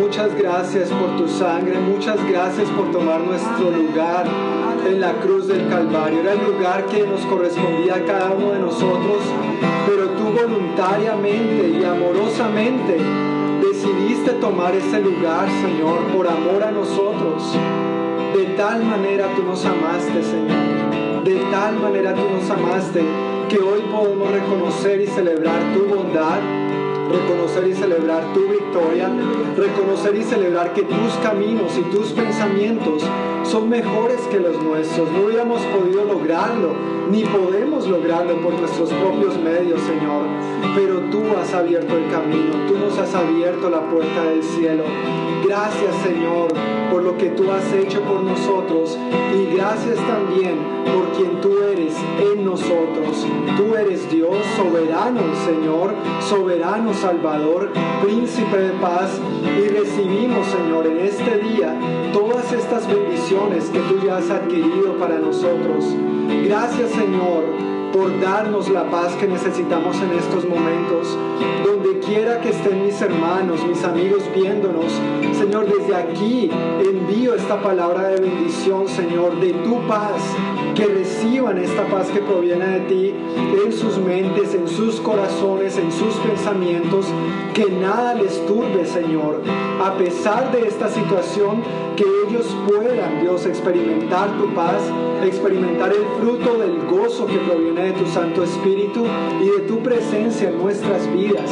muchas 0.00 0.34
gracias 0.36 0.90
por 0.90 1.16
tu 1.16 1.28
sangre, 1.28 1.78
muchas 1.80 2.16
gracias 2.30 2.68
por 2.70 2.92
tomar 2.92 3.20
nuestro 3.20 3.70
lugar 3.70 4.26
en 4.86 5.00
la 5.00 5.12
cruz 5.14 5.48
del 5.48 5.68
Calvario. 5.68 6.20
Era 6.20 6.32
el 6.32 6.44
lugar 6.44 6.86
que 6.86 7.04
nos 7.04 7.20
correspondía 7.22 7.96
a 7.96 8.04
cada 8.04 8.30
uno 8.30 8.52
de 8.52 8.60
nosotros, 8.60 9.18
pero 9.88 10.10
tú 10.10 10.24
voluntariamente 10.40 11.80
y 11.80 11.84
amorosamente 11.84 12.98
decidiste 13.60 14.32
tomar 14.34 14.74
ese 14.74 15.00
lugar, 15.00 15.48
Señor, 15.62 15.98
por 16.14 16.28
amor 16.28 16.62
a 16.62 16.70
nosotros. 16.70 17.54
De 18.36 18.44
tal 18.56 18.84
manera 18.84 19.26
tú 19.34 19.42
nos 19.42 19.64
amaste, 19.64 20.22
Señor. 20.22 21.24
De 21.24 21.40
tal 21.50 21.76
manera 21.80 22.14
tú 22.14 22.22
nos 22.30 22.48
amaste 22.48 23.02
que 23.48 23.58
hoy 23.58 23.80
podemos 23.90 24.30
reconocer 24.30 25.00
y 25.00 25.06
celebrar 25.06 25.60
tu 25.74 25.86
bondad, 25.94 26.38
reconocer 27.08 27.66
y 27.68 27.74
celebrar 27.74 28.32
tu 28.34 28.48
victoria, 28.48 29.10
reconocer 29.56 30.16
y 30.16 30.22
celebrar 30.22 30.72
que 30.72 30.82
tus 30.82 31.12
caminos 31.22 31.76
y 31.78 31.82
tus 31.90 32.12
pensamientos 32.12 33.02
son 33.44 33.68
mejores 33.68 34.20
que 34.30 34.40
los 34.40 34.62
nuestros. 34.62 35.10
No 35.12 35.26
hubiéramos 35.26 35.60
podido 35.62 36.04
lograrlo, 36.04 36.74
ni 37.10 37.24
podemos 37.24 37.86
lograrlo 37.88 38.40
por 38.40 38.52
nuestros 38.54 38.90
propios 38.90 39.38
medios, 39.38 39.80
Señor. 39.82 40.24
Pero 40.74 41.00
tú 41.10 41.22
has 41.40 41.54
abierto 41.54 41.96
el 41.96 42.10
camino, 42.10 42.66
tú 42.66 42.78
nos 42.78 42.98
has 42.98 43.14
abierto 43.14 43.70
la 43.70 43.80
puerta 43.80 44.24
del 44.24 44.42
cielo. 44.42 44.84
Gracias, 45.44 45.94
Señor 46.02 46.67
por 46.90 47.02
lo 47.02 47.16
que 47.16 47.30
tú 47.30 47.50
has 47.50 47.72
hecho 47.72 48.00
por 48.02 48.22
nosotros 48.22 48.98
y 49.34 49.54
gracias 49.54 49.96
también 49.96 50.58
por 50.84 51.12
quien 51.12 51.40
tú 51.40 51.62
eres 51.62 51.94
en 52.32 52.44
nosotros. 52.44 53.26
Tú 53.56 53.74
eres 53.74 54.10
Dios 54.10 54.36
soberano, 54.56 55.20
Señor, 55.44 55.94
soberano 56.20 56.94
Salvador, 56.94 57.72
príncipe 58.02 58.56
de 58.56 58.72
paz 58.80 59.20
y 59.42 59.68
recibimos, 59.68 60.46
Señor, 60.46 60.86
en 60.86 60.98
este 60.98 61.38
día 61.38 61.78
todas 62.12 62.52
estas 62.52 62.86
bendiciones 62.86 63.64
que 63.70 63.80
tú 63.80 64.00
ya 64.06 64.16
has 64.16 64.30
adquirido 64.30 64.96
para 64.98 65.18
nosotros. 65.18 65.84
Gracias, 66.44 66.90
Señor 66.90 67.67
por 67.92 68.20
darnos 68.20 68.68
la 68.68 68.90
paz 68.90 69.14
que 69.16 69.26
necesitamos 69.26 69.96
en 70.00 70.12
estos 70.18 70.44
momentos. 70.44 71.16
Donde 71.64 71.98
quiera 72.00 72.40
que 72.40 72.50
estén 72.50 72.84
mis 72.84 73.00
hermanos, 73.00 73.64
mis 73.66 73.82
amigos 73.84 74.22
viéndonos, 74.34 74.92
Señor, 75.36 75.66
desde 75.66 75.94
aquí 75.94 76.50
envío 76.80 77.34
esta 77.34 77.60
palabra 77.62 78.08
de 78.08 78.20
bendición, 78.20 78.88
Señor, 78.88 79.38
de 79.40 79.52
tu 79.52 79.80
paz, 79.86 80.22
que 80.74 80.86
reciban 80.86 81.58
esta 81.58 81.86
paz 81.86 82.08
que 82.08 82.20
proviene 82.20 82.66
de 82.66 82.80
ti 82.80 83.14
en 83.64 83.72
sus 83.72 83.98
mentes, 83.98 84.54
en 84.54 84.68
sus 84.68 85.00
corazones, 85.00 85.76
en 85.78 85.90
sus 85.90 86.14
pensamientos, 86.16 87.06
que 87.54 87.66
nada 87.70 88.14
les 88.14 88.44
turbe, 88.46 88.86
Señor. 88.86 89.42
A 89.82 89.94
pesar 89.96 90.52
de 90.52 90.66
esta 90.66 90.88
situación, 90.88 91.62
que 91.96 92.04
ellos 92.28 92.54
puedan, 92.66 93.20
Dios, 93.22 93.46
experimentar 93.46 94.36
tu 94.38 94.52
paz, 94.54 94.82
experimentar 95.24 95.92
el 95.92 96.04
fruto 96.20 96.58
del 96.58 96.86
gozo 96.86 97.26
que 97.26 97.38
proviene 97.38 97.84
de 97.84 97.92
tu 97.92 98.06
Santo 98.06 98.44
Espíritu 98.44 99.06
y 99.40 99.46
de 99.46 99.60
tu 99.60 99.78
presencia 99.82 100.50
en 100.50 100.58
nuestras 100.58 101.10
vidas. 101.12 101.50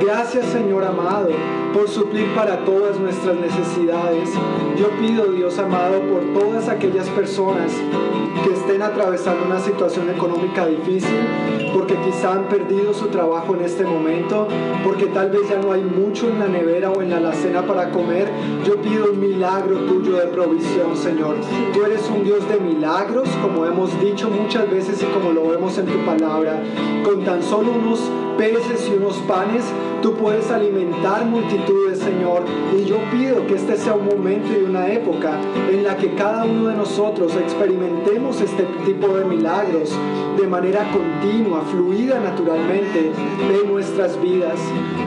Gracias 0.00 0.46
Señor 0.46 0.84
amado 0.84 1.30
por 1.74 1.88
suplir 1.88 2.32
para 2.36 2.64
todas 2.64 3.00
nuestras 3.00 3.34
necesidades. 3.34 4.30
Yo 4.78 4.90
pido 5.00 5.32
Dios 5.32 5.58
amado 5.58 6.00
por 6.02 6.22
todas 6.32 6.68
aquellas 6.68 7.08
personas 7.10 7.72
que 8.44 8.52
estén 8.52 8.80
atravesando 8.80 9.44
una 9.44 9.58
situación 9.58 10.08
económica 10.08 10.66
difícil, 10.66 11.16
porque 11.72 11.96
quizá 11.96 12.34
han 12.34 12.44
perdido 12.48 12.94
su 12.94 13.08
trabajo 13.08 13.56
en 13.56 13.62
este 13.62 13.84
momento, 13.84 14.46
porque 14.84 15.06
tal 15.06 15.30
vez 15.30 15.48
ya 15.48 15.58
no 15.58 15.72
hay 15.72 15.82
mucho 15.82 16.28
en 16.28 16.38
la 16.38 16.46
nevera 16.46 16.90
o 16.90 17.02
en 17.02 17.10
la 17.10 17.16
alacena 17.16 17.66
para 17.66 17.90
comer. 17.90 18.30
Yo 18.64 18.76
pido 18.76 19.10
un 19.12 19.20
milagro 19.20 19.80
tuyo 19.86 20.16
de 20.16 20.26
provisión, 20.28 20.96
Señor. 20.96 21.36
Tú 21.72 21.84
eres 21.84 22.08
un 22.08 22.22
Dios 22.22 22.48
de 22.48 22.60
milagros, 22.60 23.28
como 23.42 23.66
hemos 23.66 24.00
dicho 24.00 24.30
muchas 24.30 24.70
veces 24.70 25.02
y 25.02 25.06
como 25.06 25.32
lo 25.32 25.48
vemos 25.48 25.76
en 25.78 25.86
tu 25.86 25.98
palabra. 26.04 26.62
Con 27.04 27.24
tan 27.24 27.42
solo 27.42 27.72
unos 27.72 28.00
peces 28.36 28.88
y 28.88 28.96
unos 28.96 29.16
panes, 29.28 29.64
tú 30.02 30.14
puedes 30.14 30.50
alimentar 30.50 31.24
multitudes, 31.64 31.98
Señor. 31.98 32.42
Y 32.76 32.84
yo 32.84 32.98
pido 33.10 33.46
que 33.46 33.54
este 33.54 33.76
sea 33.76 33.94
un 33.94 34.06
momento 34.06 34.48
y 34.52 34.64
una 34.64 34.88
época 34.88 35.38
en 35.70 35.84
la 35.84 35.96
que 35.96 36.14
cada 36.14 36.44
uno 36.44 36.68
de 36.68 36.74
nosotros 36.74 37.34
experimentemos 37.36 38.40
este 38.40 38.64
tipo 38.84 39.08
de 39.16 39.24
milagros 39.24 39.92
de 40.38 40.46
manera 40.46 40.90
continua, 40.92 41.62
fluida 41.70 42.20
naturalmente 42.20 43.10
en 43.62 43.72
nuestras 43.72 44.20
vidas. 44.20 44.58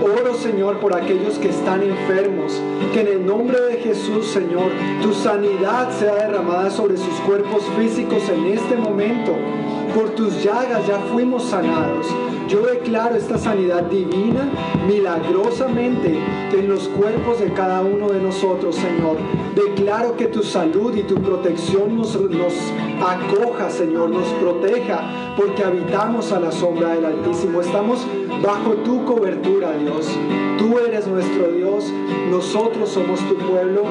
Oro, 0.01 0.33
Señor, 0.35 0.79
por 0.79 0.95
aquellos 0.95 1.37
que 1.37 1.49
están 1.49 1.83
enfermos, 1.83 2.61
que 2.93 3.01
en 3.01 3.07
el 3.07 3.25
nombre 3.25 3.59
de 3.61 3.77
Jesús, 3.77 4.27
Señor, 4.27 4.71
tu 5.01 5.13
sanidad 5.13 5.91
sea 5.91 6.15
derramada 6.15 6.69
sobre 6.69 6.97
sus 6.97 7.19
cuerpos 7.25 7.63
físicos 7.77 8.29
en 8.29 8.45
este 8.45 8.75
momento. 8.75 9.33
Por 9.97 10.11
tus 10.11 10.43
llagas 10.43 10.85
ya 10.85 10.99
fuimos 11.11 11.45
sanados. 11.45 12.05
Yo 12.47 12.61
declaro 12.67 13.15
esta 13.15 13.39
sanidad 13.39 13.81
divina 13.85 14.47
milagrosamente 14.87 16.19
en 16.53 16.69
los 16.69 16.87
cuerpos 16.89 17.39
de 17.39 17.51
cada 17.51 17.81
uno 17.81 18.07
de 18.09 18.21
nosotros, 18.21 18.75
Señor. 18.75 19.17
Declaro 19.55 20.15
que 20.15 20.27
tu 20.27 20.43
salud 20.43 20.95
y 20.95 21.01
tu 21.01 21.15
protección 21.15 21.97
nos, 21.97 22.13
nos 22.13 22.53
acoja, 23.01 23.71
Señor, 23.71 24.11
nos 24.11 24.27
proteja, 24.33 25.33
porque 25.35 25.63
habitamos 25.63 26.31
a 26.31 26.41
la 26.41 26.51
sombra 26.51 26.89
del 26.89 27.05
Altísimo. 27.05 27.59
Estamos 27.59 28.05
bajo 28.43 28.73
tu 28.83 29.03
cobertura, 29.03 29.71
Dios. 29.79 30.11
Tú 30.59 30.77
eres 30.77 31.07
nuestro 31.07 31.47
Dios, 31.47 31.91
nosotros 32.29 32.89
somos 32.89 33.19
tu 33.21 33.35
pueblo 33.35 33.85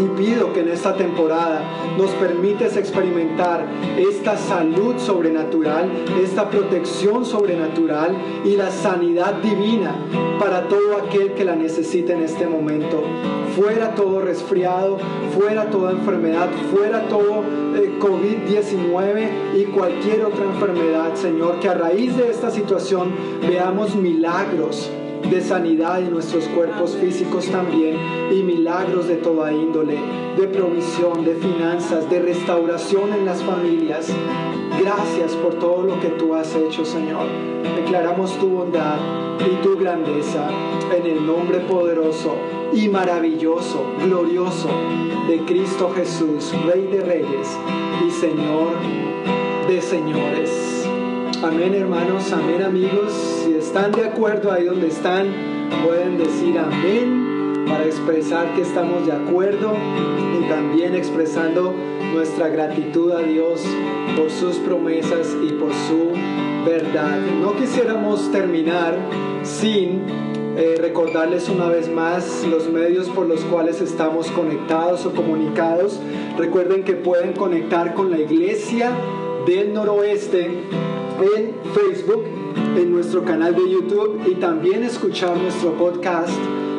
y 0.00 0.06
pido 0.20 0.52
que 0.52 0.60
en 0.60 0.68
esta 0.68 0.96
temporada 0.96 1.62
nos 1.98 2.10
permites 2.12 2.76
experimentar 2.76 3.66
esta 3.98 4.36
salud 4.36 4.98
sobrenatural, 4.98 5.90
esta 6.22 6.48
protección 6.48 7.24
sobrenatural 7.24 8.16
y 8.44 8.56
la 8.56 8.70
sanidad 8.70 9.34
divina 9.34 9.94
para 10.38 10.68
todo 10.68 10.96
aquel 10.96 11.34
que 11.34 11.44
la 11.44 11.56
necesite 11.56 12.12
en 12.12 12.22
este 12.22 12.46
momento. 12.46 13.02
Fuera 13.56 13.94
todo 13.94 14.20
resfriado, 14.20 14.98
fuera 15.38 15.70
toda 15.70 15.92
enfermedad, 15.92 16.48
fuera 16.74 17.06
todo 17.08 17.42
eh, 17.74 17.98
COVID-19 18.00 19.58
y 19.58 19.64
cualquier 19.66 20.24
otra 20.24 20.44
enfermedad, 20.44 21.14
Señor, 21.14 21.60
que 21.60 21.68
a 21.68 21.74
raíz 21.74 22.16
de 22.16 22.30
esta 22.30 22.50
situación 22.50 23.12
veamos 23.46 23.94
milagros 23.94 24.90
de 25.30 25.40
sanidad 25.40 26.00
en 26.00 26.10
nuestros 26.10 26.44
cuerpos 26.48 26.96
físicos 26.96 27.46
también 27.46 27.96
y 28.30 28.42
milagros 28.42 29.08
de 29.08 29.16
toda 29.16 29.52
índole, 29.52 29.98
de 30.36 30.46
provisión, 30.48 31.24
de 31.24 31.34
finanzas, 31.34 32.08
de 32.10 32.20
restauración 32.20 33.12
en 33.12 33.24
las 33.24 33.42
familias. 33.42 34.08
Gracias 34.80 35.32
por 35.36 35.54
todo 35.54 35.84
lo 35.84 36.00
que 36.00 36.08
tú 36.08 36.34
has 36.34 36.54
hecho, 36.54 36.84
Señor. 36.84 37.26
Declaramos 37.76 38.38
tu 38.38 38.48
bondad 38.48 38.98
y 39.40 39.62
tu 39.62 39.76
grandeza 39.76 40.48
en 40.96 41.06
el 41.06 41.26
nombre 41.26 41.60
poderoso 41.60 42.36
y 42.72 42.88
maravilloso, 42.88 43.84
glorioso 44.02 44.68
de 45.28 45.38
Cristo 45.44 45.92
Jesús, 45.94 46.52
Rey 46.66 46.86
de 46.86 47.00
Reyes 47.00 47.58
y 48.06 48.10
Señor 48.10 48.72
de 49.68 49.80
señores. 49.80 50.88
Amén 51.42 51.74
hermanos, 51.74 52.32
amén 52.32 52.62
amigos. 52.62 53.41
Están 53.74 53.92
de 53.92 54.04
acuerdo 54.04 54.52
ahí 54.52 54.66
donde 54.66 54.88
están, 54.88 55.32
pueden 55.82 56.18
decir 56.18 56.58
amén 56.58 57.64
para 57.66 57.86
expresar 57.86 58.54
que 58.54 58.60
estamos 58.60 59.06
de 59.06 59.12
acuerdo 59.12 59.72
y 60.38 60.46
también 60.46 60.94
expresando 60.94 61.72
nuestra 62.12 62.48
gratitud 62.48 63.12
a 63.12 63.20
Dios 63.20 63.64
por 64.14 64.28
sus 64.28 64.56
promesas 64.56 65.34
y 65.42 65.52
por 65.52 65.72
su 65.72 66.10
verdad. 66.66 67.18
No 67.40 67.56
quisiéramos 67.56 68.30
terminar 68.30 68.94
sin 69.42 70.02
eh, 70.58 70.76
recordarles 70.78 71.48
una 71.48 71.70
vez 71.70 71.90
más 71.90 72.46
los 72.46 72.68
medios 72.68 73.08
por 73.08 73.26
los 73.26 73.40
cuales 73.46 73.80
estamos 73.80 74.30
conectados 74.32 75.06
o 75.06 75.14
comunicados. 75.14 75.98
Recuerden 76.36 76.84
que 76.84 76.92
pueden 76.92 77.32
conectar 77.32 77.94
con 77.94 78.10
la 78.10 78.18
iglesia 78.18 78.90
del 79.46 79.72
noroeste 79.72 80.44
en 80.44 81.54
Facebook, 81.72 82.41
en 82.76 82.92
nuestro 82.92 83.24
canal 83.24 83.54
de 83.54 83.70
YouTube 83.70 84.20
y 84.26 84.34
también 84.36 84.82
escuchar 84.82 85.36
nuestro 85.36 85.76
podcast 85.76 86.36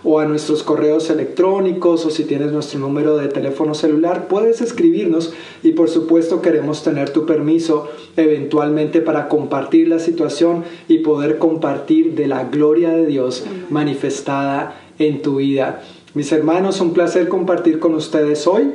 o 0.04 0.20
a 0.20 0.26
nuestros 0.26 0.62
correos 0.62 1.10
electrónicos 1.10 2.06
o 2.06 2.10
si 2.10 2.24
tienes 2.24 2.52
nuestro 2.52 2.78
número 2.78 3.16
de 3.16 3.28
teléfono 3.28 3.74
celular, 3.74 4.28
puedes 4.28 4.60
escribirnos 4.60 5.32
y 5.62 5.72
por 5.72 5.88
supuesto 5.88 6.40
queremos 6.40 6.82
tener 6.82 7.10
tu 7.10 7.26
permiso 7.26 7.88
eventualmente 8.16 9.00
para 9.00 9.28
compartir 9.28 9.88
la 9.88 9.98
situación 9.98 10.64
y 10.88 10.98
poder 10.98 11.38
compartir 11.38 12.14
de 12.14 12.28
la 12.28 12.44
gloria 12.44 12.90
de 12.90 13.06
Dios 13.06 13.44
manifestada 13.70 14.80
en 14.98 15.22
tu 15.22 15.36
vida. 15.36 15.82
Mis 16.14 16.30
hermanos, 16.30 16.80
un 16.80 16.92
placer 16.92 17.28
compartir 17.28 17.80
con 17.80 17.94
ustedes 17.94 18.46
hoy. 18.46 18.70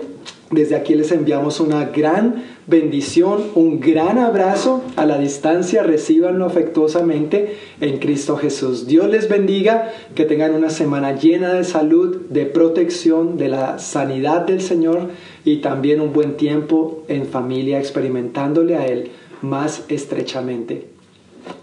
Desde 0.52 0.76
aquí 0.76 0.95
les 0.95 1.12
enviamos 1.12 1.60
una 1.60 1.86
gran 1.86 2.43
bendición, 2.66 3.43
un 3.54 3.80
gran 3.80 4.18
abrazo 4.18 4.84
a 4.95 5.06
la 5.06 5.20
distancia, 5.20 5.84
recibanlo 5.84 6.45
afectuosamente 6.45 7.58
en 7.82 8.00
Cristo 8.00 8.36
Jesús. 8.36 8.88
Dios 8.88 9.08
les 9.10 9.30
bendiga, 9.30 9.91
que 10.16 10.26
tengan 10.26 10.56
una 10.56 10.72
semana 10.72 11.16
llena 11.16 11.54
de 11.54 11.64
salud, 11.64 12.22
de 12.30 12.47
protección, 12.47 13.38
de 13.38 13.50
la 13.50 13.78
sanidad 13.78 14.41
del 14.41 14.62
Señor 14.62 15.10
y 15.45 15.58
también 15.58 16.02
un 16.02 16.14
buen 16.14 16.36
tiempo 16.36 17.04
en 17.08 17.28
familia 17.28 17.78
experimentándole 17.78 18.76
a 18.76 18.88
Él 18.88 19.12
más 19.43 19.84
estrechamente. 19.88 20.88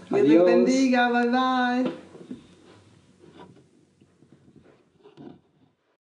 Dios 0.09 0.27
les 0.27 0.45
bendiga, 0.45 1.09
bye 1.09 1.29
bye. 1.83 2.06